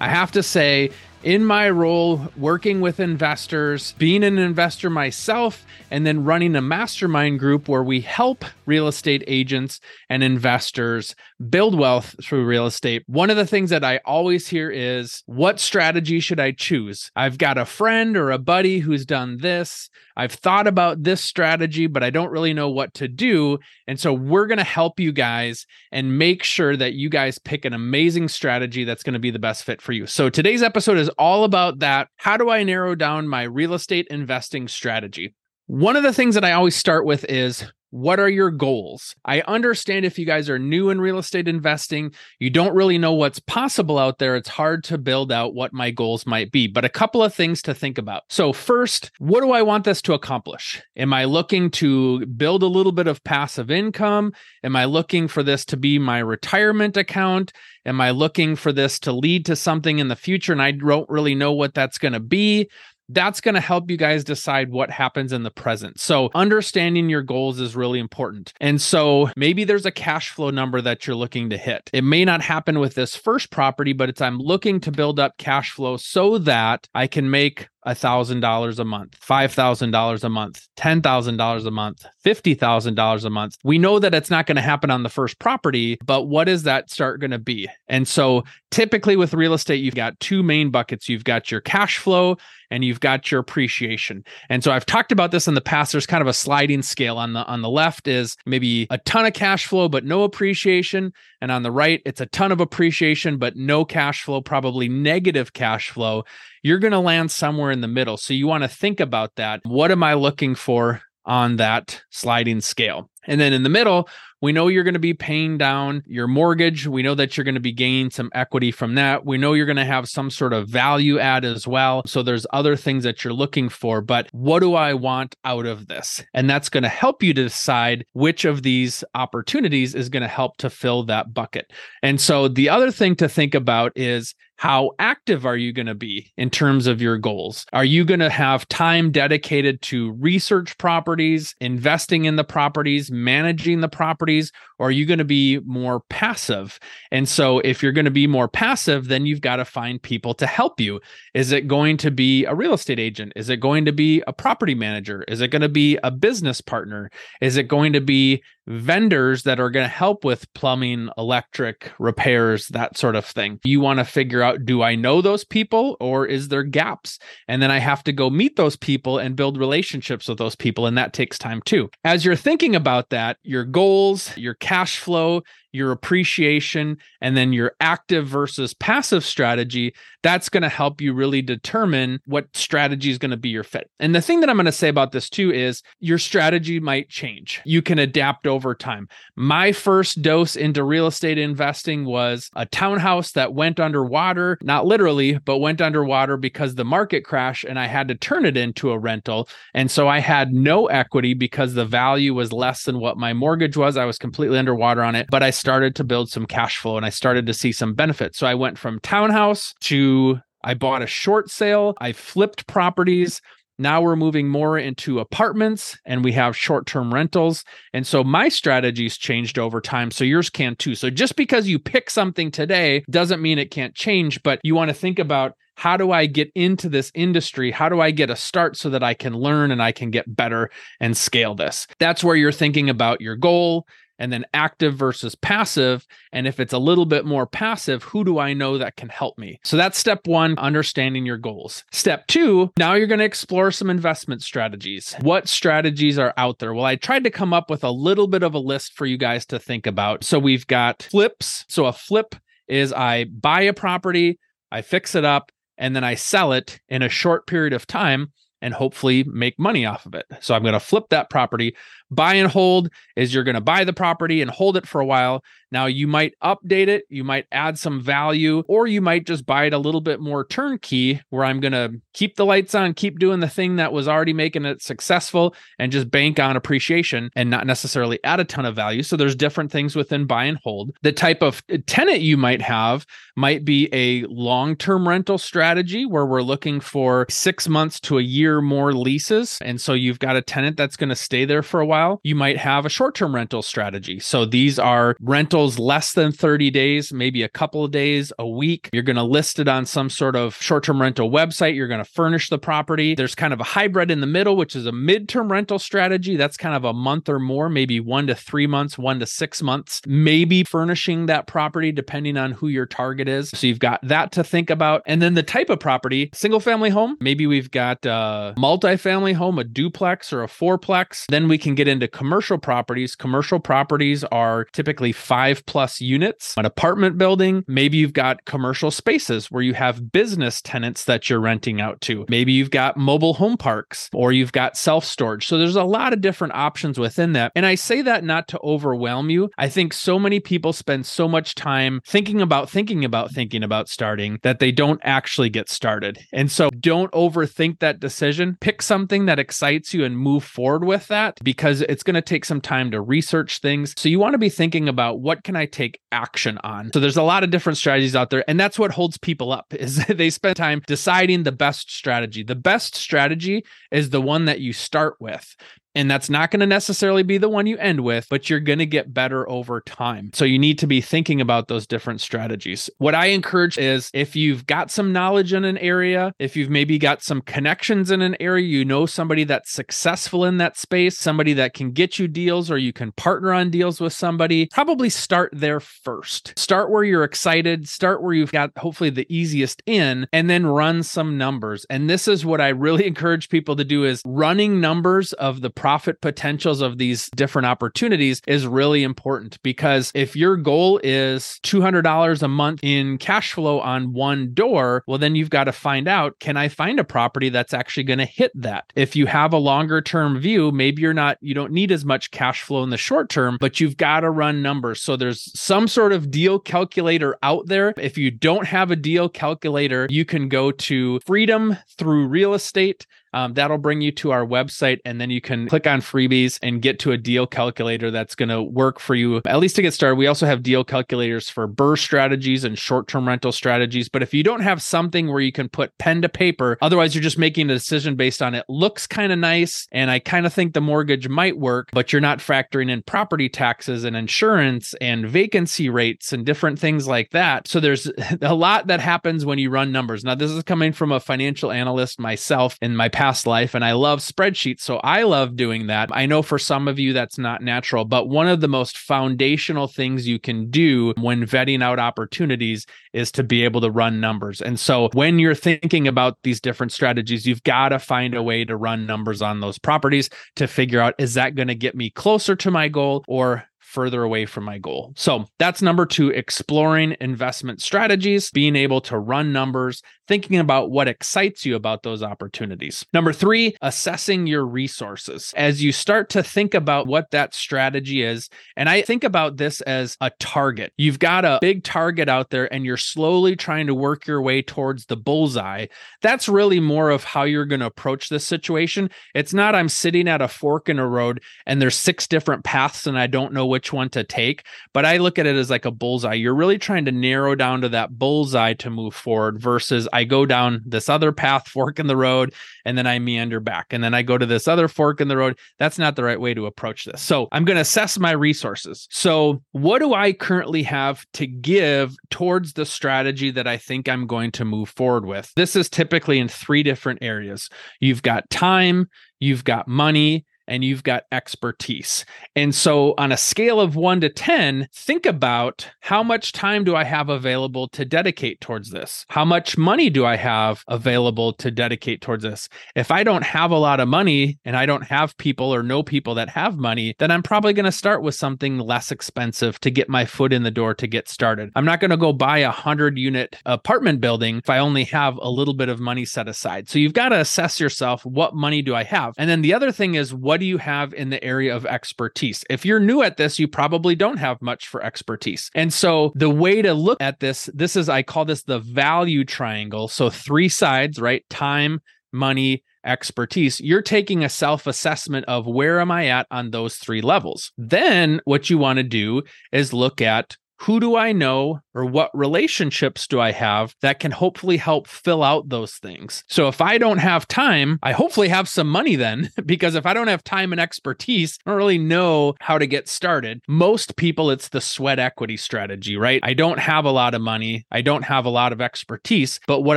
I 0.00 0.08
have 0.08 0.32
to 0.32 0.42
say, 0.42 0.90
in 1.24 1.44
my 1.44 1.68
role 1.68 2.28
working 2.36 2.80
with 2.80 3.00
investors, 3.00 3.92
being 3.98 4.22
an 4.22 4.38
investor 4.38 4.88
myself, 4.88 5.66
and 5.90 6.06
then 6.06 6.24
running 6.24 6.54
a 6.54 6.62
mastermind 6.62 7.40
group 7.40 7.68
where 7.68 7.82
we 7.82 8.00
help 8.00 8.44
real 8.68 8.86
estate 8.86 9.24
agents 9.26 9.80
and 10.08 10.22
investors 10.22 11.16
build 11.48 11.76
wealth 11.76 12.14
through 12.22 12.44
real 12.44 12.66
estate. 12.66 13.02
One 13.06 13.30
of 13.30 13.36
the 13.36 13.46
things 13.46 13.70
that 13.70 13.82
I 13.82 13.98
always 14.04 14.46
hear 14.46 14.70
is 14.70 15.22
what 15.26 15.58
strategy 15.58 16.20
should 16.20 16.38
I 16.38 16.52
choose? 16.52 17.10
I've 17.16 17.38
got 17.38 17.58
a 17.58 17.64
friend 17.64 18.16
or 18.16 18.30
a 18.30 18.38
buddy 18.38 18.78
who's 18.78 19.06
done 19.06 19.38
this. 19.38 19.88
I've 20.16 20.32
thought 20.32 20.66
about 20.66 21.04
this 21.04 21.24
strategy, 21.24 21.86
but 21.86 22.02
I 22.02 22.10
don't 22.10 22.30
really 22.30 22.52
know 22.52 22.68
what 22.68 22.92
to 22.94 23.08
do. 23.08 23.58
And 23.86 23.98
so 23.98 24.12
we're 24.12 24.46
going 24.46 24.58
to 24.58 24.64
help 24.64 25.00
you 25.00 25.12
guys 25.12 25.64
and 25.90 26.18
make 26.18 26.42
sure 26.42 26.76
that 26.76 26.94
you 26.94 27.08
guys 27.08 27.38
pick 27.38 27.64
an 27.64 27.72
amazing 27.72 28.28
strategy 28.28 28.84
that's 28.84 29.02
going 29.02 29.14
to 29.14 29.20
be 29.20 29.30
the 29.30 29.38
best 29.38 29.64
fit 29.64 29.80
for 29.80 29.92
you. 29.92 30.06
So 30.06 30.28
today's 30.28 30.62
episode 30.62 30.98
is 30.98 31.08
all 31.10 31.44
about 31.44 31.78
that. 31.78 32.08
How 32.16 32.36
do 32.36 32.50
I 32.50 32.64
narrow 32.64 32.94
down 32.94 33.28
my 33.28 33.44
real 33.44 33.74
estate 33.74 34.08
investing 34.10 34.68
strategy? 34.68 35.34
One 35.68 35.96
of 35.96 36.02
the 36.02 36.12
things 36.14 36.34
that 36.34 36.44
I 36.44 36.52
always 36.52 36.74
start 36.74 37.04
with 37.04 37.24
is 37.26 37.64
what 37.90 38.20
are 38.20 38.28
your 38.28 38.50
goals? 38.50 39.14
I 39.24 39.40
understand 39.42 40.04
if 40.04 40.18
you 40.18 40.26
guys 40.26 40.50
are 40.50 40.58
new 40.58 40.90
in 40.90 41.00
real 41.00 41.18
estate 41.18 41.48
investing, 41.48 42.12
you 42.38 42.50
don't 42.50 42.74
really 42.74 42.98
know 42.98 43.14
what's 43.14 43.38
possible 43.38 43.98
out 43.98 44.18
there. 44.18 44.36
It's 44.36 44.48
hard 44.48 44.84
to 44.84 44.98
build 44.98 45.32
out 45.32 45.54
what 45.54 45.72
my 45.72 45.90
goals 45.90 46.26
might 46.26 46.52
be, 46.52 46.66
but 46.66 46.84
a 46.84 46.90
couple 46.90 47.22
of 47.22 47.34
things 47.34 47.62
to 47.62 47.74
think 47.74 47.96
about. 47.96 48.24
So, 48.28 48.52
first, 48.52 49.10
what 49.18 49.40
do 49.40 49.52
I 49.52 49.62
want 49.62 49.84
this 49.84 50.02
to 50.02 50.12
accomplish? 50.12 50.82
Am 50.96 51.12
I 51.12 51.24
looking 51.24 51.70
to 51.72 52.26
build 52.26 52.62
a 52.62 52.66
little 52.66 52.92
bit 52.92 53.06
of 53.06 53.24
passive 53.24 53.70
income? 53.70 54.32
Am 54.62 54.76
I 54.76 54.84
looking 54.84 55.28
for 55.28 55.42
this 55.42 55.64
to 55.66 55.76
be 55.76 55.98
my 55.98 56.18
retirement 56.18 56.96
account? 56.96 57.52
Am 57.86 58.00
I 58.00 58.10
looking 58.10 58.54
for 58.54 58.72
this 58.72 58.98
to 59.00 59.12
lead 59.12 59.46
to 59.46 59.56
something 59.56 59.98
in 59.98 60.08
the 60.08 60.16
future 60.16 60.52
and 60.52 60.60
I 60.60 60.72
don't 60.72 61.08
really 61.08 61.34
know 61.34 61.52
what 61.52 61.72
that's 61.72 61.96
going 61.96 62.12
to 62.12 62.20
be? 62.20 62.68
That's 63.08 63.40
going 63.40 63.54
to 63.54 63.60
help 63.60 63.90
you 63.90 63.96
guys 63.96 64.24
decide 64.24 64.70
what 64.70 64.90
happens 64.90 65.32
in 65.32 65.42
the 65.42 65.50
present. 65.50 65.98
So, 66.00 66.30
understanding 66.34 67.08
your 67.08 67.22
goals 67.22 67.60
is 67.60 67.74
really 67.74 67.98
important. 67.98 68.52
And 68.60 68.80
so, 68.80 69.30
maybe 69.36 69.64
there's 69.64 69.86
a 69.86 69.90
cash 69.90 70.30
flow 70.30 70.50
number 70.50 70.80
that 70.80 71.06
you're 71.06 71.16
looking 71.16 71.50
to 71.50 71.56
hit. 71.56 71.90
It 71.92 72.04
may 72.04 72.24
not 72.24 72.42
happen 72.42 72.78
with 72.78 72.94
this 72.94 73.16
first 73.16 73.50
property, 73.50 73.92
but 73.92 74.08
it's 74.08 74.20
I'm 74.20 74.38
looking 74.38 74.80
to 74.80 74.90
build 74.90 75.18
up 75.18 75.38
cash 75.38 75.72
flow 75.72 75.96
so 75.96 76.38
that 76.38 76.88
I 76.94 77.06
can 77.06 77.30
make 77.30 77.68
$1,000 77.88 78.78
a 78.78 78.84
month, 78.84 79.18
$5,000 79.20 80.24
a 80.24 80.28
month, 80.28 80.68
$10,000 80.76 81.66
a 81.66 81.70
month, 81.70 82.06
$50,000 82.24 83.24
a 83.24 83.30
month. 83.30 83.56
We 83.64 83.78
know 83.78 83.98
that 83.98 84.14
it's 84.14 84.30
not 84.30 84.46
going 84.46 84.56
to 84.56 84.62
happen 84.62 84.90
on 84.90 85.02
the 85.02 85.08
first 85.08 85.38
property, 85.38 85.98
but 86.04 86.24
what 86.24 86.48
is 86.48 86.64
that 86.64 86.90
start 86.90 87.20
going 87.20 87.30
to 87.30 87.38
be? 87.38 87.68
And 87.88 88.06
so 88.06 88.44
typically 88.70 89.16
with 89.16 89.34
real 89.34 89.54
estate, 89.54 89.82
you've 89.82 89.94
got 89.94 90.18
two 90.20 90.42
main 90.42 90.70
buckets. 90.70 91.08
You've 91.08 91.24
got 91.24 91.50
your 91.50 91.60
cash 91.60 91.98
flow 91.98 92.36
and 92.70 92.84
you've 92.84 93.00
got 93.00 93.30
your 93.30 93.40
appreciation. 93.40 94.24
And 94.48 94.62
so 94.62 94.72
I've 94.72 94.86
talked 94.86 95.12
about 95.12 95.30
this 95.30 95.48
in 95.48 95.54
the 95.54 95.60
past. 95.60 95.92
There's 95.92 96.06
kind 96.06 96.20
of 96.20 96.28
a 96.28 96.32
sliding 96.32 96.82
scale 96.82 97.16
on 97.16 97.32
the 97.32 97.44
on 97.46 97.62
the 97.62 97.70
left 97.70 98.08
is 98.08 98.36
maybe 98.46 98.86
a 98.90 98.98
ton 98.98 99.26
of 99.26 99.32
cash 99.32 99.66
flow 99.66 99.88
but 99.88 100.04
no 100.04 100.22
appreciation, 100.22 101.12
and 101.40 101.50
on 101.50 101.62
the 101.62 101.70
right 101.70 102.02
it's 102.04 102.20
a 102.20 102.26
ton 102.26 102.52
of 102.52 102.60
appreciation 102.60 103.38
but 103.38 103.56
no 103.56 103.84
cash 103.84 104.22
flow, 104.22 104.40
probably 104.40 104.88
negative 104.88 105.52
cash 105.52 105.90
flow 105.90 106.24
you're 106.62 106.78
going 106.78 106.92
to 106.92 106.98
land 106.98 107.30
somewhere 107.30 107.70
in 107.70 107.80
the 107.80 107.88
middle. 107.88 108.16
So 108.16 108.34
you 108.34 108.46
want 108.46 108.62
to 108.64 108.68
think 108.68 109.00
about 109.00 109.34
that. 109.36 109.60
What 109.64 109.90
am 109.90 110.02
I 110.02 110.14
looking 110.14 110.54
for 110.54 111.00
on 111.24 111.56
that 111.56 112.02
sliding 112.10 112.60
scale? 112.60 113.10
And 113.26 113.40
then 113.40 113.52
in 113.52 113.62
the 113.62 113.68
middle, 113.68 114.08
we 114.40 114.52
know 114.52 114.68
you're 114.68 114.84
going 114.84 114.94
to 114.94 115.00
be 115.00 115.14
paying 115.14 115.58
down 115.58 116.02
your 116.06 116.28
mortgage. 116.28 116.86
We 116.86 117.02
know 117.02 117.14
that 117.16 117.36
you're 117.36 117.44
going 117.44 117.56
to 117.56 117.60
be 117.60 117.72
gaining 117.72 118.10
some 118.10 118.30
equity 118.34 118.70
from 118.70 118.94
that. 118.94 119.26
We 119.26 119.36
know 119.36 119.52
you're 119.52 119.66
going 119.66 119.76
to 119.76 119.84
have 119.84 120.08
some 120.08 120.30
sort 120.30 120.52
of 120.52 120.68
value 120.68 121.18
add 121.18 121.44
as 121.44 121.66
well. 121.66 122.02
So 122.06 122.22
there's 122.22 122.46
other 122.52 122.76
things 122.76 123.04
that 123.04 123.24
you're 123.24 123.32
looking 123.32 123.68
for, 123.68 124.00
but 124.00 124.28
what 124.32 124.60
do 124.60 124.74
I 124.74 124.94
want 124.94 125.34
out 125.44 125.66
of 125.66 125.88
this? 125.88 126.24
And 126.34 126.48
that's 126.48 126.68
going 126.68 126.84
to 126.84 126.88
help 126.88 127.22
you 127.22 127.34
to 127.34 127.42
decide 127.42 128.06
which 128.12 128.44
of 128.44 128.62
these 128.62 129.02
opportunities 129.14 129.94
is 129.94 130.08
going 130.08 130.22
to 130.22 130.28
help 130.28 130.56
to 130.58 130.70
fill 130.70 131.02
that 131.04 131.34
bucket. 131.34 131.70
And 132.02 132.20
so 132.20 132.48
the 132.48 132.68
other 132.68 132.92
thing 132.92 133.16
to 133.16 133.28
think 133.28 133.54
about 133.54 133.92
is 133.96 134.34
how 134.58 134.90
active 134.98 135.46
are 135.46 135.56
you 135.56 135.72
going 135.72 135.86
to 135.86 135.94
be 135.94 136.32
in 136.36 136.50
terms 136.50 136.88
of 136.88 137.00
your 137.00 137.16
goals? 137.16 137.64
Are 137.72 137.84
you 137.84 138.04
going 138.04 138.18
to 138.18 138.28
have 138.28 138.68
time 138.68 139.12
dedicated 139.12 139.80
to 139.82 140.10
research 140.14 140.76
properties, 140.78 141.54
investing 141.60 142.24
in 142.24 142.34
the 142.34 142.42
properties, 142.42 143.08
managing 143.08 143.82
the 143.82 143.88
properties, 143.88 144.50
or 144.80 144.88
are 144.88 144.90
you 144.90 145.06
going 145.06 145.18
to 145.18 145.24
be 145.24 145.60
more 145.60 146.00
passive? 146.10 146.80
And 147.12 147.28
so, 147.28 147.60
if 147.60 147.84
you're 147.84 147.92
going 147.92 148.04
to 148.04 148.10
be 148.10 148.26
more 148.26 148.48
passive, 148.48 149.06
then 149.06 149.26
you've 149.26 149.40
got 149.40 149.56
to 149.56 149.64
find 149.64 150.02
people 150.02 150.34
to 150.34 150.46
help 150.46 150.80
you. 150.80 151.00
Is 151.34 151.52
it 151.52 151.68
going 151.68 151.96
to 151.98 152.10
be 152.10 152.44
a 152.44 152.54
real 152.54 152.74
estate 152.74 152.98
agent? 152.98 153.32
Is 153.36 153.48
it 153.50 153.58
going 153.58 153.84
to 153.84 153.92
be 153.92 154.24
a 154.26 154.32
property 154.32 154.74
manager? 154.74 155.24
Is 155.28 155.40
it 155.40 155.48
going 155.48 155.62
to 155.62 155.68
be 155.68 155.98
a 156.02 156.10
business 156.10 156.60
partner? 156.60 157.10
Is 157.40 157.56
it 157.56 157.68
going 157.68 157.92
to 157.92 158.00
be 158.00 158.42
vendors 158.68 159.44
that 159.44 159.58
are 159.58 159.70
going 159.70 159.84
to 159.84 159.88
help 159.88 160.24
with 160.24 160.52
plumbing, 160.54 161.08
electric 161.16 161.90
repairs, 161.98 162.68
that 162.68 162.98
sort 162.98 163.16
of 163.16 163.24
thing. 163.24 163.58
You 163.64 163.80
want 163.80 163.98
to 163.98 164.04
figure 164.04 164.42
out 164.42 164.64
do 164.64 164.82
I 164.82 164.94
know 164.94 165.22
those 165.22 165.44
people 165.44 165.96
or 166.00 166.26
is 166.26 166.48
there 166.48 166.62
gaps? 166.62 167.18
And 167.48 167.62
then 167.62 167.70
I 167.70 167.78
have 167.78 168.04
to 168.04 168.12
go 168.12 168.28
meet 168.30 168.56
those 168.56 168.76
people 168.76 169.18
and 169.18 169.36
build 169.36 169.56
relationships 169.56 170.28
with 170.28 170.38
those 170.38 170.54
people. 170.54 170.86
And 170.86 170.98
that 170.98 171.12
takes 171.12 171.38
time 171.38 171.62
too. 171.64 171.88
As 172.04 172.24
you're 172.24 172.36
thinking 172.36 172.76
about 172.76 173.10
that, 173.10 173.38
your 173.42 173.64
goals, 173.64 174.36
your 174.36 174.54
cash 174.54 174.98
flow, 174.98 175.42
your 175.72 175.92
appreciation, 175.92 176.96
and 177.20 177.36
then 177.36 177.52
your 177.52 177.72
active 177.80 178.26
versus 178.26 178.74
passive 178.74 179.24
strategy, 179.24 179.94
that's 180.22 180.48
going 180.48 180.62
to 180.62 180.68
help 180.68 181.00
you 181.00 181.12
really 181.12 181.42
determine 181.42 182.20
what 182.26 182.54
strategy 182.56 183.10
is 183.10 183.18
going 183.18 183.30
to 183.30 183.36
be 183.36 183.48
your 183.48 183.64
fit. 183.64 183.90
And 184.00 184.14
the 184.14 184.20
thing 184.20 184.40
that 184.40 184.50
I'm 184.50 184.56
going 184.56 184.66
to 184.66 184.72
say 184.72 184.88
about 184.88 185.12
this 185.12 185.30
too 185.30 185.52
is 185.52 185.82
your 186.00 186.18
strategy 186.18 186.80
might 186.80 187.08
change. 187.08 187.60
You 187.64 187.82
can 187.82 187.98
adapt 187.98 188.46
over 188.46 188.74
time. 188.74 189.08
My 189.36 189.72
first 189.72 190.22
dose 190.22 190.56
into 190.56 190.82
real 190.82 191.06
estate 191.06 191.38
investing 191.38 192.04
was 192.04 192.50
a 192.56 192.66
townhouse 192.66 193.32
that 193.32 193.54
went 193.54 193.78
underwater, 193.78 194.58
not 194.62 194.86
literally, 194.86 195.38
but 195.38 195.58
went 195.58 195.80
underwater 195.80 196.36
because 196.36 196.74
the 196.74 196.84
market 196.84 197.24
crashed 197.24 197.64
and 197.64 197.78
I 197.78 197.86
had 197.86 198.08
to 198.08 198.14
turn 198.14 198.44
it 198.44 198.56
into 198.56 198.90
a 198.90 198.98
rental. 198.98 199.48
And 199.74 199.90
so 199.90 200.08
I 200.08 200.18
had 200.18 200.52
no 200.52 200.86
equity 200.86 201.34
because 201.34 201.74
the 201.74 201.84
value 201.84 202.34
was 202.34 202.52
less 202.52 202.84
than 202.84 202.98
what 202.98 203.16
my 203.16 203.32
mortgage 203.32 203.76
was. 203.76 203.96
I 203.96 204.04
was 204.04 204.18
completely 204.18 204.58
underwater 204.58 205.02
on 205.02 205.14
it, 205.14 205.28
but 205.30 205.42
I 205.42 205.50
started 205.58 205.94
to 205.96 206.04
build 206.04 206.30
some 206.30 206.46
cash 206.46 206.78
flow 206.78 206.96
and 206.96 207.04
I 207.04 207.10
started 207.10 207.46
to 207.46 207.54
see 207.54 207.72
some 207.72 207.94
benefits. 207.94 208.38
So 208.38 208.46
I 208.46 208.54
went 208.54 208.78
from 208.78 209.00
townhouse 209.00 209.74
to 209.82 210.40
I 210.64 210.74
bought 210.74 211.02
a 211.02 211.06
short 211.06 211.50
sale, 211.50 211.94
I 212.00 212.12
flipped 212.12 212.66
properties. 212.66 213.40
Now 213.80 214.02
we're 214.02 214.16
moving 214.16 214.48
more 214.48 214.76
into 214.76 215.20
apartments 215.20 215.96
and 216.04 216.24
we 216.24 216.32
have 216.32 216.56
short 216.56 216.86
term 216.86 217.14
rentals. 217.14 217.64
And 217.92 218.04
so 218.06 218.24
my 218.24 218.48
strategies 218.48 219.16
changed 219.16 219.56
over 219.58 219.80
time. 219.80 220.10
So 220.10 220.24
yours 220.24 220.50
can 220.50 220.74
too. 220.74 220.96
So 220.96 221.10
just 221.10 221.36
because 221.36 221.68
you 221.68 221.78
pick 221.78 222.10
something 222.10 222.50
today 222.50 223.04
doesn't 223.08 223.40
mean 223.40 223.58
it 223.58 223.70
can't 223.70 223.94
change, 223.94 224.42
but 224.42 224.58
you 224.64 224.74
want 224.74 224.88
to 224.88 224.94
think 224.94 225.20
about 225.20 225.52
how 225.76 225.96
do 225.96 226.10
I 226.10 226.26
get 226.26 226.50
into 226.56 226.88
this 226.88 227.12
industry? 227.14 227.70
How 227.70 227.88
do 227.88 228.00
I 228.00 228.10
get 228.10 228.30
a 228.30 228.36
start 228.36 228.76
so 228.76 228.90
that 228.90 229.04
I 229.04 229.14
can 229.14 229.32
learn 229.32 229.70
and 229.70 229.80
I 229.80 229.92
can 229.92 230.10
get 230.10 230.34
better 230.34 230.70
and 230.98 231.16
scale 231.16 231.54
this? 231.54 231.86
That's 232.00 232.24
where 232.24 232.34
you're 232.34 232.50
thinking 232.50 232.90
about 232.90 233.20
your 233.20 233.36
goal 233.36 233.86
and 234.18 234.32
then 234.32 234.44
active 234.54 234.94
versus 234.94 235.34
passive. 235.34 236.06
And 236.32 236.46
if 236.46 236.60
it's 236.60 236.72
a 236.72 236.78
little 236.78 237.06
bit 237.06 237.24
more 237.24 237.46
passive, 237.46 238.02
who 238.02 238.24
do 238.24 238.38
I 238.38 238.52
know 238.52 238.78
that 238.78 238.96
can 238.96 239.08
help 239.08 239.38
me? 239.38 239.60
So 239.64 239.76
that's 239.76 239.98
step 239.98 240.26
one, 240.26 240.58
understanding 240.58 241.24
your 241.24 241.38
goals. 241.38 241.84
Step 241.92 242.26
two, 242.26 242.70
now 242.78 242.94
you're 242.94 243.06
going 243.06 243.18
to 243.18 243.24
explore 243.24 243.70
some 243.70 243.90
investment 243.90 244.42
strategies. 244.42 245.14
What 245.20 245.48
strategies 245.48 246.18
are 246.18 246.34
out 246.36 246.58
there? 246.58 246.74
Well, 246.74 246.84
I 246.84 246.96
tried 246.96 247.24
to 247.24 247.30
come 247.30 247.52
up 247.52 247.70
with 247.70 247.84
a 247.84 247.90
little 247.90 248.26
bit 248.26 248.42
of 248.42 248.54
a 248.54 248.58
list 248.58 248.94
for 248.94 249.06
you 249.06 249.16
guys 249.16 249.46
to 249.46 249.58
think 249.58 249.86
about. 249.86 250.24
So 250.24 250.38
we've 250.38 250.66
got 250.66 251.02
flips. 251.02 251.64
So 251.68 251.86
a 251.86 251.92
flip 251.92 252.34
is 252.66 252.92
I 252.92 253.24
buy 253.24 253.62
a 253.62 253.72
property, 253.72 254.38
I 254.70 254.82
fix 254.82 255.14
it 255.14 255.24
up, 255.24 255.50
and 255.78 255.94
then 255.94 256.04
I 256.04 256.16
sell 256.16 256.52
it 256.52 256.80
in 256.88 257.02
a 257.02 257.08
short 257.08 257.46
period 257.46 257.72
of 257.72 257.86
time 257.86 258.32
and 258.60 258.74
hopefully 258.74 259.24
make 259.24 259.58
money 259.58 259.86
off 259.86 260.06
of 260.06 260.14
it. 260.14 260.26
So 260.40 260.54
I'm 260.54 260.62
going 260.62 260.72
to 260.72 260.80
flip 260.80 261.04
that 261.10 261.30
property. 261.30 261.76
Buy 262.10 262.34
and 262.34 262.50
hold 262.50 262.88
is 263.16 263.34
you're 263.34 263.44
going 263.44 263.54
to 263.54 263.60
buy 263.60 263.84
the 263.84 263.92
property 263.92 264.40
and 264.40 264.50
hold 264.50 264.76
it 264.76 264.88
for 264.88 265.00
a 265.00 265.06
while. 265.06 265.44
Now 265.70 265.84
you 265.84 266.06
might 266.06 266.32
update 266.42 266.88
it, 266.88 267.04
you 267.10 267.22
might 267.22 267.44
add 267.52 267.78
some 267.78 268.00
value, 268.00 268.62
or 268.66 268.86
you 268.86 269.02
might 269.02 269.26
just 269.26 269.44
buy 269.44 269.66
it 269.66 269.74
a 269.74 269.78
little 269.78 270.00
bit 270.00 270.18
more 270.18 270.46
turnkey 270.46 271.20
where 271.28 271.44
I'm 271.44 271.60
going 271.60 271.72
to 271.72 272.00
keep 272.14 272.36
the 272.36 272.46
lights 272.46 272.74
on, 272.74 272.94
keep 272.94 273.18
doing 273.18 273.40
the 273.40 273.48
thing 273.50 273.76
that 273.76 273.92
was 273.92 274.08
already 274.08 274.32
making 274.32 274.64
it 274.64 274.80
successful 274.80 275.54
and 275.78 275.92
just 275.92 276.10
bank 276.10 276.40
on 276.40 276.56
appreciation 276.56 277.28
and 277.36 277.50
not 277.50 277.66
necessarily 277.66 278.18
add 278.24 278.40
a 278.40 278.44
ton 278.44 278.64
of 278.64 278.74
value. 278.74 279.02
So 279.02 279.14
there's 279.18 279.36
different 279.36 279.70
things 279.70 279.94
within 279.94 280.24
buy 280.24 280.44
and 280.44 280.58
hold. 280.64 280.96
The 281.02 281.12
type 281.12 281.42
of 281.42 281.62
tenant 281.86 282.22
you 282.22 282.38
might 282.38 282.62
have 282.62 283.04
might 283.36 283.66
be 283.66 283.90
a 283.92 284.24
long-term 284.30 285.06
rental 285.06 285.36
strategy 285.36 286.06
where 286.06 286.24
we're 286.24 286.40
looking 286.40 286.80
for 286.80 287.26
6 287.28 287.68
months 287.68 288.00
to 288.00 288.16
a 288.16 288.22
year 288.22 288.47
more 288.60 288.92
leases 288.92 289.58
and 289.60 289.80
so 289.80 289.92
you've 289.92 290.18
got 290.18 290.36
a 290.36 290.42
tenant 290.42 290.76
that's 290.76 290.96
going 290.96 291.08
to 291.08 291.16
stay 291.16 291.44
there 291.44 291.62
for 291.62 291.80
a 291.80 291.86
while. 291.86 292.20
You 292.22 292.34
might 292.34 292.56
have 292.56 292.86
a 292.86 292.88
short-term 292.88 293.34
rental 293.34 293.62
strategy. 293.62 294.18
So 294.18 294.44
these 294.44 294.78
are 294.78 295.16
rentals 295.20 295.78
less 295.78 296.12
than 296.12 296.32
30 296.32 296.70
days, 296.70 297.12
maybe 297.12 297.42
a 297.42 297.48
couple 297.48 297.84
of 297.84 297.90
days, 297.90 298.32
a 298.38 298.48
week. 298.48 298.88
You're 298.92 299.02
going 299.02 299.16
to 299.16 299.22
list 299.22 299.58
it 299.58 299.68
on 299.68 299.86
some 299.86 300.10
sort 300.10 300.36
of 300.36 300.56
short 300.56 300.84
term 300.84 301.00
rental 301.00 301.30
website. 301.30 301.74
You're 301.74 301.88
going 301.88 302.04
to 302.04 302.10
furnish 302.10 302.48
the 302.48 302.58
property. 302.58 303.14
There's 303.14 303.34
kind 303.34 303.52
of 303.52 303.60
a 303.60 303.64
hybrid 303.64 304.10
in 304.10 304.20
the 304.20 304.26
middle, 304.26 304.56
which 304.56 304.74
is 304.74 304.86
a 304.86 304.92
midterm 304.92 305.50
rental 305.50 305.78
strategy. 305.78 306.36
That's 306.36 306.56
kind 306.56 306.74
of 306.74 306.84
a 306.84 306.92
month 306.92 307.28
or 307.28 307.38
more, 307.38 307.68
maybe 307.68 308.00
one 308.00 308.26
to 308.28 308.34
three 308.34 308.66
months, 308.66 308.96
one 308.96 309.20
to 309.20 309.26
six 309.26 309.62
months, 309.62 310.00
maybe 310.06 310.64
furnishing 310.64 311.26
that 311.26 311.46
property 311.46 311.92
depending 311.92 312.36
on 312.36 312.52
who 312.52 312.68
your 312.68 312.86
target 312.86 313.28
is. 313.28 313.50
So 313.50 313.66
you've 313.66 313.78
got 313.78 314.00
that 314.02 314.32
to 314.32 314.44
think 314.44 314.70
about. 314.70 315.02
And 315.06 315.20
then 315.20 315.34
the 315.34 315.42
type 315.42 315.70
of 315.70 315.80
property, 315.80 316.30
single 316.32 316.60
family 316.60 316.90
home, 316.90 317.16
maybe 317.20 317.46
we've 317.46 317.70
got 317.70 318.04
uh, 318.06 318.37
a 318.38 318.54
multi-family 318.56 319.32
home, 319.32 319.58
a 319.58 319.64
duplex 319.64 320.32
or 320.32 320.42
a 320.42 320.46
fourplex. 320.46 321.26
Then 321.28 321.48
we 321.48 321.58
can 321.58 321.74
get 321.74 321.88
into 321.88 322.08
commercial 322.08 322.58
properties. 322.58 323.16
Commercial 323.16 323.60
properties 323.60 324.24
are 324.24 324.64
typically 324.72 325.12
five 325.12 325.64
plus 325.66 326.00
units, 326.00 326.54
an 326.56 326.64
apartment 326.64 327.18
building. 327.18 327.64
Maybe 327.66 327.98
you've 327.98 328.12
got 328.12 328.44
commercial 328.44 328.90
spaces 328.90 329.50
where 329.50 329.62
you 329.62 329.74
have 329.74 330.12
business 330.12 330.62
tenants 330.62 331.04
that 331.04 331.28
you're 331.28 331.40
renting 331.40 331.80
out 331.80 332.00
to. 332.02 332.24
Maybe 332.28 332.52
you've 332.52 332.70
got 332.70 332.96
mobile 332.96 333.34
home 333.34 333.56
parks 333.56 334.08
or 334.12 334.32
you've 334.32 334.52
got 334.52 334.76
self 334.76 335.04
storage. 335.04 335.46
So 335.46 335.58
there's 335.58 335.76
a 335.76 335.84
lot 335.84 336.12
of 336.12 336.20
different 336.20 336.54
options 336.54 336.98
within 336.98 337.32
that. 337.32 337.52
And 337.54 337.66
I 337.66 337.74
say 337.74 338.02
that 338.02 338.24
not 338.24 338.48
to 338.48 338.60
overwhelm 338.62 339.30
you. 339.30 339.50
I 339.58 339.68
think 339.68 339.92
so 339.92 340.18
many 340.18 340.40
people 340.40 340.72
spend 340.72 341.06
so 341.06 341.28
much 341.28 341.54
time 341.54 342.00
thinking 342.06 342.40
about, 342.40 342.70
thinking 342.70 343.04
about, 343.04 343.32
thinking 343.32 343.62
about 343.62 343.88
starting 343.88 344.38
that 344.42 344.58
they 344.58 344.72
don't 344.72 345.00
actually 345.02 345.50
get 345.50 345.68
started. 345.68 346.18
And 346.32 346.50
so 346.50 346.70
don't 346.70 347.10
overthink 347.12 347.80
that 347.80 348.00
decision. 348.00 348.27
Pick 348.60 348.82
something 348.82 349.26
that 349.26 349.38
excites 349.38 349.94
you 349.94 350.04
and 350.04 350.18
move 350.18 350.44
forward 350.44 350.84
with 350.84 351.08
that 351.08 351.38
because 351.42 351.82
it's 351.82 352.02
going 352.02 352.14
to 352.14 352.22
take 352.22 352.44
some 352.44 352.60
time 352.60 352.90
to 352.90 353.00
research 353.00 353.58
things. 353.58 353.94
So 353.96 354.08
you 354.08 354.18
want 354.18 354.34
to 354.34 354.38
be 354.38 354.48
thinking 354.48 354.88
about 354.88 355.20
what 355.20 355.44
can 355.44 355.56
I 355.56 355.66
take 355.66 356.00
action 356.12 356.58
on? 356.64 356.92
So 356.92 357.00
there's 357.00 357.16
a 357.16 357.22
lot 357.22 357.44
of 357.44 357.50
different 357.50 357.78
strategies 357.78 358.16
out 358.16 358.30
there 358.30 358.44
and 358.48 358.58
that's 358.58 358.78
what 358.78 358.90
holds 358.90 359.18
people 359.18 359.52
up 359.52 359.66
is 359.74 360.04
they 360.06 360.30
spend 360.30 360.56
time 360.56 360.82
deciding 360.86 361.42
the 361.42 361.52
best 361.52 361.90
strategy. 361.90 362.42
The 362.42 362.54
best 362.54 362.94
strategy 362.94 363.64
is 363.90 364.10
the 364.10 364.20
one 364.20 364.46
that 364.46 364.60
you 364.60 364.72
start 364.72 365.16
with 365.20 365.56
and 365.98 366.08
that's 366.08 366.30
not 366.30 366.52
going 366.52 366.60
to 366.60 366.66
necessarily 366.66 367.24
be 367.24 367.38
the 367.38 367.48
one 367.48 367.66
you 367.66 367.76
end 367.78 368.04
with, 368.04 368.28
but 368.30 368.48
you're 368.48 368.60
going 368.60 368.78
to 368.78 368.86
get 368.86 369.12
better 369.12 369.48
over 369.50 369.80
time. 369.80 370.30
So 370.32 370.44
you 370.44 370.56
need 370.56 370.78
to 370.78 370.86
be 370.86 371.00
thinking 371.00 371.40
about 371.40 371.66
those 371.66 371.88
different 371.88 372.20
strategies. 372.20 372.88
What 372.98 373.16
I 373.16 373.26
encourage 373.26 373.76
is 373.76 374.08
if 374.14 374.36
you've 374.36 374.64
got 374.64 374.92
some 374.92 375.12
knowledge 375.12 375.52
in 375.52 375.64
an 375.64 375.76
area, 375.78 376.32
if 376.38 376.56
you've 376.56 376.70
maybe 376.70 377.00
got 377.00 377.24
some 377.24 377.40
connections 377.42 378.12
in 378.12 378.22
an 378.22 378.36
area, 378.38 378.64
you 378.64 378.84
know 378.84 379.06
somebody 379.06 379.42
that's 379.42 379.72
successful 379.72 380.44
in 380.44 380.58
that 380.58 380.76
space, 380.76 381.18
somebody 381.18 381.52
that 381.54 381.74
can 381.74 381.90
get 381.90 382.16
you 382.16 382.28
deals 382.28 382.70
or 382.70 382.78
you 382.78 382.92
can 382.92 383.10
partner 383.10 383.52
on 383.52 383.68
deals 383.68 384.00
with 384.00 384.12
somebody, 384.12 384.66
probably 384.66 385.10
start 385.10 385.50
there 385.52 385.80
first. 385.80 386.56
Start 386.56 386.92
where 386.92 387.02
you're 387.02 387.24
excited, 387.24 387.88
start 387.88 388.22
where 388.22 388.34
you've 388.34 388.52
got 388.52 388.70
hopefully 388.78 389.10
the 389.10 389.26
easiest 389.28 389.82
in 389.84 390.28
and 390.32 390.48
then 390.48 390.64
run 390.64 391.02
some 391.02 391.36
numbers. 391.36 391.84
And 391.90 392.08
this 392.08 392.28
is 392.28 392.46
what 392.46 392.60
I 392.60 392.68
really 392.68 393.04
encourage 393.08 393.48
people 393.48 393.74
to 393.74 393.84
do 393.84 394.04
is 394.04 394.22
running 394.24 394.80
numbers 394.80 395.32
of 395.32 395.60
the 395.60 395.70
profit 395.88 396.20
potentials 396.20 396.82
of 396.82 396.98
these 396.98 397.30
different 397.34 397.64
opportunities 397.64 398.42
is 398.46 398.66
really 398.66 399.02
important 399.02 399.56
because 399.62 400.12
if 400.14 400.36
your 400.36 400.54
goal 400.54 401.00
is 401.02 401.58
$200 401.62 402.42
a 402.42 402.46
month 402.46 402.80
in 402.82 403.16
cash 403.16 403.54
flow 403.54 403.80
on 403.80 404.12
one 404.12 404.52
door, 404.52 405.02
well, 405.06 405.16
then 405.16 405.34
you've 405.34 405.48
got 405.48 405.64
to 405.64 405.72
find 405.72 406.06
out 406.06 406.38
can 406.40 406.58
I 406.58 406.68
find 406.68 407.00
a 407.00 407.04
property 407.04 407.48
that's 407.48 407.72
actually 407.72 408.02
going 408.02 408.18
to 408.18 408.26
hit 408.26 408.52
that? 408.54 408.92
If 408.96 409.16
you 409.16 409.24
have 409.24 409.54
a 409.54 409.56
longer 409.56 410.02
term 410.02 410.38
view, 410.38 410.72
maybe 410.72 411.00
you're 411.00 411.14
not, 411.14 411.38
you 411.40 411.54
don't 411.54 411.72
need 411.72 411.90
as 411.90 412.04
much 412.04 412.32
cash 412.32 412.60
flow 412.60 412.82
in 412.82 412.90
the 412.90 412.98
short 412.98 413.30
term, 413.30 413.56
but 413.58 413.80
you've 413.80 413.96
got 413.96 414.20
to 414.20 414.30
run 414.30 414.60
numbers. 414.60 415.00
So 415.00 415.16
there's 415.16 415.50
some 415.58 415.88
sort 415.88 416.12
of 416.12 416.30
deal 416.30 416.58
calculator 416.58 417.38
out 417.42 417.64
there. 417.64 417.94
If 417.96 418.18
you 418.18 418.30
don't 418.30 418.66
have 418.66 418.90
a 418.90 418.96
deal 418.96 419.30
calculator, 419.30 420.06
you 420.10 420.26
can 420.26 420.50
go 420.50 420.70
to 420.70 421.18
freedom 421.24 421.78
through 421.96 422.26
real 422.26 422.52
estate 422.52 423.06
um, 423.32 423.54
that'll 423.54 423.78
bring 423.78 424.00
you 424.00 424.12
to 424.12 424.30
our 424.32 424.44
website, 424.44 425.00
and 425.04 425.20
then 425.20 425.30
you 425.30 425.40
can 425.40 425.68
click 425.68 425.86
on 425.86 426.00
freebies 426.00 426.58
and 426.62 426.82
get 426.82 426.98
to 427.00 427.12
a 427.12 427.16
deal 427.16 427.46
calculator 427.46 428.10
that's 428.10 428.34
going 428.34 428.48
to 428.48 428.62
work 428.62 428.98
for 428.98 429.14
you, 429.14 429.40
at 429.44 429.58
least 429.58 429.76
to 429.76 429.82
get 429.82 429.94
started. 429.94 430.16
We 430.16 430.26
also 430.26 430.46
have 430.46 430.62
deal 430.62 430.84
calculators 430.84 431.48
for 431.50 431.68
BRRRR 431.68 431.98
strategies 431.98 432.64
and 432.64 432.78
short 432.78 433.08
term 433.08 433.28
rental 433.28 433.52
strategies. 433.52 434.08
But 434.08 434.22
if 434.22 434.32
you 434.32 434.42
don't 434.42 434.60
have 434.60 434.82
something 434.82 435.28
where 435.28 435.40
you 435.40 435.52
can 435.52 435.68
put 435.68 435.96
pen 435.98 436.22
to 436.22 436.28
paper, 436.28 436.78
otherwise 436.80 437.14
you're 437.14 437.22
just 437.22 437.38
making 437.38 437.70
a 437.70 437.74
decision 437.74 438.16
based 438.16 438.42
on 438.42 438.54
it 438.54 438.64
looks 438.68 439.06
kind 439.06 439.32
of 439.32 439.38
nice. 439.38 439.86
And 439.92 440.10
I 440.10 440.18
kind 440.18 440.46
of 440.46 440.52
think 440.52 440.74
the 440.74 440.80
mortgage 440.80 441.28
might 441.28 441.58
work, 441.58 441.90
but 441.92 442.12
you're 442.12 442.20
not 442.20 442.38
factoring 442.38 442.90
in 442.90 443.02
property 443.02 443.48
taxes 443.48 444.04
and 444.04 444.16
insurance 444.16 444.94
and 445.00 445.26
vacancy 445.26 445.88
rates 445.88 446.32
and 446.32 446.44
different 446.44 446.78
things 446.78 447.06
like 447.06 447.30
that. 447.30 447.68
So 447.68 447.80
there's 447.80 448.10
a 448.42 448.54
lot 448.54 448.86
that 448.86 449.00
happens 449.00 449.44
when 449.44 449.58
you 449.58 449.70
run 449.70 449.92
numbers. 449.92 450.24
Now, 450.24 450.34
this 450.34 450.50
is 450.50 450.62
coming 450.62 450.92
from 450.92 451.12
a 451.12 451.20
financial 451.20 451.70
analyst 451.70 452.18
myself 452.18 452.76
in 452.80 452.96
my 452.96 453.08
past 453.18 453.48
life 453.48 453.74
and 453.74 453.84
I 453.84 453.94
love 453.94 454.20
spreadsheets. 454.20 454.80
So 454.82 454.98
I 454.98 455.24
love 455.24 455.56
doing 455.56 455.88
that. 455.88 456.08
I 456.12 456.24
know 456.24 456.40
for 456.40 456.56
some 456.56 456.86
of 456.86 457.00
you 457.00 457.12
that's 457.12 457.36
not 457.36 457.62
natural, 457.62 458.04
but 458.04 458.28
one 458.28 458.46
of 458.46 458.60
the 458.60 458.68
most 458.68 458.96
foundational 458.96 459.88
things 459.88 460.28
you 460.28 460.38
can 460.38 460.70
do 460.70 461.14
when 461.18 461.42
vetting 461.42 461.82
out 461.82 461.98
opportunities 461.98 462.86
is 463.12 463.32
to 463.32 463.42
be 463.42 463.64
able 463.64 463.80
to 463.80 463.90
run 463.90 464.20
numbers. 464.20 464.62
And 464.62 464.78
so 464.78 465.08
when 465.14 465.40
you're 465.40 465.56
thinking 465.56 466.06
about 466.06 466.38
these 466.44 466.60
different 466.60 466.92
strategies, 466.92 467.44
you've 467.44 467.64
got 467.64 467.88
to 467.88 467.98
find 467.98 468.34
a 468.34 468.42
way 468.42 468.64
to 468.64 468.76
run 468.76 469.04
numbers 469.04 469.42
on 469.42 469.58
those 469.58 469.80
properties 469.80 470.30
to 470.54 470.68
figure 470.68 471.00
out 471.00 471.16
is 471.18 471.34
that 471.34 471.56
going 471.56 471.66
to 471.66 471.74
get 471.74 471.96
me 471.96 472.10
closer 472.10 472.54
to 472.54 472.70
my 472.70 472.86
goal 472.86 473.24
or 473.26 473.67
further 473.88 474.22
away 474.22 474.44
from 474.44 474.64
my 474.64 474.76
goal. 474.76 475.14
So 475.16 475.46
that's 475.58 475.80
number 475.80 476.04
two, 476.04 476.28
exploring 476.28 477.16
investment 477.20 477.80
strategies, 477.80 478.50
being 478.50 478.76
able 478.76 479.00
to 479.02 479.18
run 479.18 479.50
numbers, 479.50 480.02
thinking 480.28 480.58
about 480.58 480.90
what 480.90 481.08
excites 481.08 481.64
you 481.64 481.74
about 481.74 482.02
those 482.02 482.22
opportunities. 482.22 483.06
Number 483.14 483.32
three, 483.32 483.74
assessing 483.80 484.46
your 484.46 484.66
resources. 484.66 485.54
As 485.56 485.82
you 485.82 485.92
start 485.92 486.28
to 486.30 486.42
think 486.42 486.74
about 486.74 487.06
what 487.06 487.30
that 487.30 487.54
strategy 487.54 488.22
is, 488.22 488.50
and 488.76 488.90
I 488.90 489.00
think 489.00 489.24
about 489.24 489.56
this 489.56 489.80
as 489.80 490.18
a 490.20 490.30
target. 490.38 490.92
You've 490.98 491.18
got 491.18 491.46
a 491.46 491.58
big 491.62 491.82
target 491.82 492.28
out 492.28 492.50
there 492.50 492.72
and 492.72 492.84
you're 492.84 492.98
slowly 492.98 493.56
trying 493.56 493.86
to 493.86 493.94
work 493.94 494.26
your 494.26 494.42
way 494.42 494.60
towards 494.60 495.06
the 495.06 495.16
bullseye. 495.16 495.86
That's 496.20 496.48
really 496.48 496.80
more 496.80 497.08
of 497.08 497.24
how 497.24 497.44
you're 497.44 497.64
going 497.64 497.80
to 497.80 497.86
approach 497.86 498.28
this 498.28 498.46
situation. 498.46 499.08
It's 499.34 499.54
not 499.54 499.74
I'm 499.74 499.88
sitting 499.88 500.28
at 500.28 500.42
a 500.42 500.48
fork 500.48 500.90
in 500.90 500.98
a 500.98 501.08
road 501.08 501.42
and 501.64 501.80
there's 501.80 501.96
six 501.96 502.26
different 502.26 502.64
paths 502.64 503.06
and 503.06 503.18
I 503.18 503.28
don't 503.28 503.54
know 503.54 503.66
which 503.66 503.77
one 503.92 504.08
to 504.10 504.24
take, 504.24 504.64
but 504.92 505.04
I 505.04 505.16
look 505.18 505.38
at 505.38 505.46
it 505.46 505.56
as 505.56 505.70
like 505.70 505.84
a 505.84 505.90
bullseye. 505.90 506.34
You're 506.34 506.54
really 506.54 506.78
trying 506.78 507.04
to 507.06 507.12
narrow 507.12 507.54
down 507.54 507.80
to 507.82 507.88
that 507.90 508.18
bullseye 508.18 508.74
to 508.74 508.90
move 508.90 509.14
forward 509.14 509.60
versus 509.60 510.08
I 510.12 510.24
go 510.24 510.46
down 510.46 510.82
this 510.84 511.08
other 511.08 511.32
path, 511.32 511.68
fork 511.68 511.98
in 511.98 512.06
the 512.06 512.16
road, 512.16 512.54
and 512.84 512.98
then 512.98 513.06
I 513.06 513.18
meander 513.18 513.60
back. 513.60 513.92
And 513.92 514.02
then 514.02 514.14
I 514.14 514.22
go 514.22 514.36
to 514.36 514.46
this 514.46 514.68
other 514.68 514.88
fork 514.88 515.20
in 515.20 515.28
the 515.28 515.36
road. 515.36 515.58
That's 515.78 515.98
not 515.98 516.16
the 516.16 516.24
right 516.24 516.40
way 516.40 516.54
to 516.54 516.66
approach 516.66 517.04
this. 517.04 517.20
So 517.22 517.48
I'm 517.52 517.64
going 517.64 517.76
to 517.76 517.82
assess 517.82 518.18
my 518.18 518.32
resources. 518.32 519.06
So, 519.10 519.62
what 519.72 520.00
do 520.00 520.14
I 520.14 520.32
currently 520.32 520.82
have 520.82 521.24
to 521.34 521.46
give 521.46 522.16
towards 522.30 522.72
the 522.72 522.86
strategy 522.86 523.50
that 523.52 523.66
I 523.66 523.76
think 523.76 524.08
I'm 524.08 524.26
going 524.26 524.50
to 524.52 524.64
move 524.64 524.90
forward 524.90 525.26
with? 525.26 525.52
This 525.54 525.76
is 525.76 525.88
typically 525.88 526.38
in 526.38 526.48
three 526.48 526.82
different 526.82 527.20
areas. 527.22 527.68
You've 528.00 528.22
got 528.22 528.48
time, 528.50 529.08
you've 529.40 529.64
got 529.64 529.88
money, 529.88 530.44
and 530.68 530.84
you've 530.84 531.02
got 531.02 531.24
expertise. 531.32 532.24
And 532.54 532.74
so, 532.74 533.14
on 533.18 533.32
a 533.32 533.36
scale 533.36 533.80
of 533.80 533.96
one 533.96 534.20
to 534.20 534.28
10, 534.28 534.88
think 534.94 535.26
about 535.26 535.90
how 536.00 536.22
much 536.22 536.52
time 536.52 536.84
do 536.84 536.94
I 536.94 537.04
have 537.04 537.28
available 537.28 537.88
to 537.88 538.04
dedicate 538.04 538.60
towards 538.60 538.90
this? 538.90 539.24
How 539.28 539.44
much 539.44 539.76
money 539.76 540.10
do 540.10 540.24
I 540.24 540.36
have 540.36 540.84
available 540.86 541.52
to 541.54 541.70
dedicate 541.70 542.20
towards 542.20 542.44
this? 542.44 542.68
If 542.94 543.10
I 543.10 543.24
don't 543.24 543.44
have 543.44 543.70
a 543.70 543.78
lot 543.78 544.00
of 544.00 544.08
money 544.08 544.58
and 544.64 544.76
I 544.76 544.86
don't 544.86 545.04
have 545.04 545.36
people 545.38 545.74
or 545.74 545.82
know 545.82 546.02
people 546.02 546.34
that 546.36 546.48
have 546.50 546.76
money, 546.76 547.14
then 547.18 547.30
I'm 547.30 547.42
probably 547.42 547.72
going 547.72 547.84
to 547.84 547.92
start 547.92 548.22
with 548.22 548.34
something 548.34 548.78
less 548.78 549.10
expensive 549.10 549.80
to 549.80 549.90
get 549.90 550.08
my 550.08 550.24
foot 550.24 550.52
in 550.52 550.62
the 550.62 550.70
door 550.70 550.94
to 550.94 551.06
get 551.06 551.28
started. 551.28 551.70
I'm 551.74 551.84
not 551.84 552.00
going 552.00 552.10
to 552.10 552.16
go 552.16 552.32
buy 552.32 552.58
a 552.58 552.68
100 552.68 553.18
unit 553.18 553.56
apartment 553.64 554.20
building 554.20 554.58
if 554.58 554.70
I 554.70 554.78
only 554.78 555.04
have 555.04 555.38
a 555.40 555.50
little 555.50 555.74
bit 555.74 555.88
of 555.88 556.00
money 556.00 556.24
set 556.24 556.48
aside. 556.48 556.88
So, 556.88 556.98
you've 556.98 557.14
got 557.14 557.30
to 557.30 557.40
assess 557.40 557.80
yourself 557.80 558.24
what 558.24 558.54
money 558.54 558.82
do 558.82 558.94
I 558.94 559.04
have? 559.04 559.34
And 559.38 559.48
then 559.48 559.62
the 559.62 559.74
other 559.74 559.90
thing 559.90 560.14
is, 560.14 560.34
what 560.34 560.57
do 560.58 560.66
you 560.66 560.76
have 560.78 561.14
in 561.14 561.30
the 561.30 561.42
area 561.42 561.74
of 561.74 561.86
expertise? 561.86 562.64
If 562.68 562.84
you're 562.84 563.00
new 563.00 563.22
at 563.22 563.38
this, 563.38 563.58
you 563.58 563.66
probably 563.66 564.14
don't 564.14 564.36
have 564.36 564.60
much 564.60 564.88
for 564.88 565.02
expertise. 565.02 565.70
And 565.74 565.92
so 565.92 566.32
the 566.34 566.50
way 566.50 566.82
to 566.82 566.92
look 566.92 567.22
at 567.22 567.40
this, 567.40 567.70
this 567.72 567.96
is, 567.96 568.08
I 568.08 568.22
call 568.22 568.44
this 568.44 568.64
the 568.64 568.80
value 568.80 569.44
triangle. 569.44 570.08
So 570.08 570.28
three 570.28 570.68
sides, 570.68 571.18
right? 571.18 571.48
Time, 571.48 572.02
money, 572.32 572.84
expertise, 573.04 573.80
you're 573.80 574.02
taking 574.02 574.44
a 574.44 574.48
self 574.48 574.86
assessment 574.86 575.46
of 575.46 575.66
where 575.66 576.00
am 576.00 576.10
I 576.10 576.26
at 576.26 576.46
on 576.50 576.70
those 576.70 576.96
three 576.96 577.22
levels. 577.22 577.72
Then 577.78 578.40
what 578.44 578.70
you 578.70 578.78
want 578.78 578.98
to 578.98 579.02
do 579.02 579.42
is 579.72 579.92
look 579.92 580.20
at 580.20 580.56
who 580.82 581.00
do 581.00 581.16
I 581.16 581.32
know 581.32 581.80
or 581.98 582.04
what 582.04 582.30
relationships 582.32 583.26
do 583.26 583.40
I 583.40 583.50
have 583.50 583.96
that 584.02 584.20
can 584.20 584.30
hopefully 584.30 584.76
help 584.76 585.08
fill 585.08 585.42
out 585.42 585.68
those 585.68 585.94
things? 585.94 586.44
So 586.46 586.68
if 586.68 586.80
I 586.80 586.96
don't 586.96 587.18
have 587.18 587.48
time, 587.48 587.98
I 588.04 588.12
hopefully 588.12 588.46
have 588.48 588.68
some 588.68 588.88
money 588.88 589.16
then, 589.16 589.50
because 589.66 589.96
if 589.96 590.06
I 590.06 590.14
don't 590.14 590.28
have 590.28 590.44
time 590.44 590.70
and 590.70 590.80
expertise, 590.80 591.58
I 591.66 591.70
don't 591.70 591.78
really 591.78 591.98
know 591.98 592.54
how 592.60 592.78
to 592.78 592.86
get 592.86 593.08
started. 593.08 593.60
Most 593.66 594.14
people, 594.14 594.48
it's 594.50 594.68
the 594.68 594.80
sweat 594.80 595.18
equity 595.18 595.56
strategy, 595.56 596.16
right? 596.16 596.40
I 596.44 596.54
don't 596.54 596.78
have 596.78 597.04
a 597.04 597.10
lot 597.10 597.34
of 597.34 597.40
money, 597.40 597.84
I 597.90 598.00
don't 598.00 598.22
have 598.22 598.44
a 598.44 598.50
lot 598.50 598.72
of 598.72 598.80
expertise, 598.80 599.58
but 599.66 599.80
what 599.80 599.96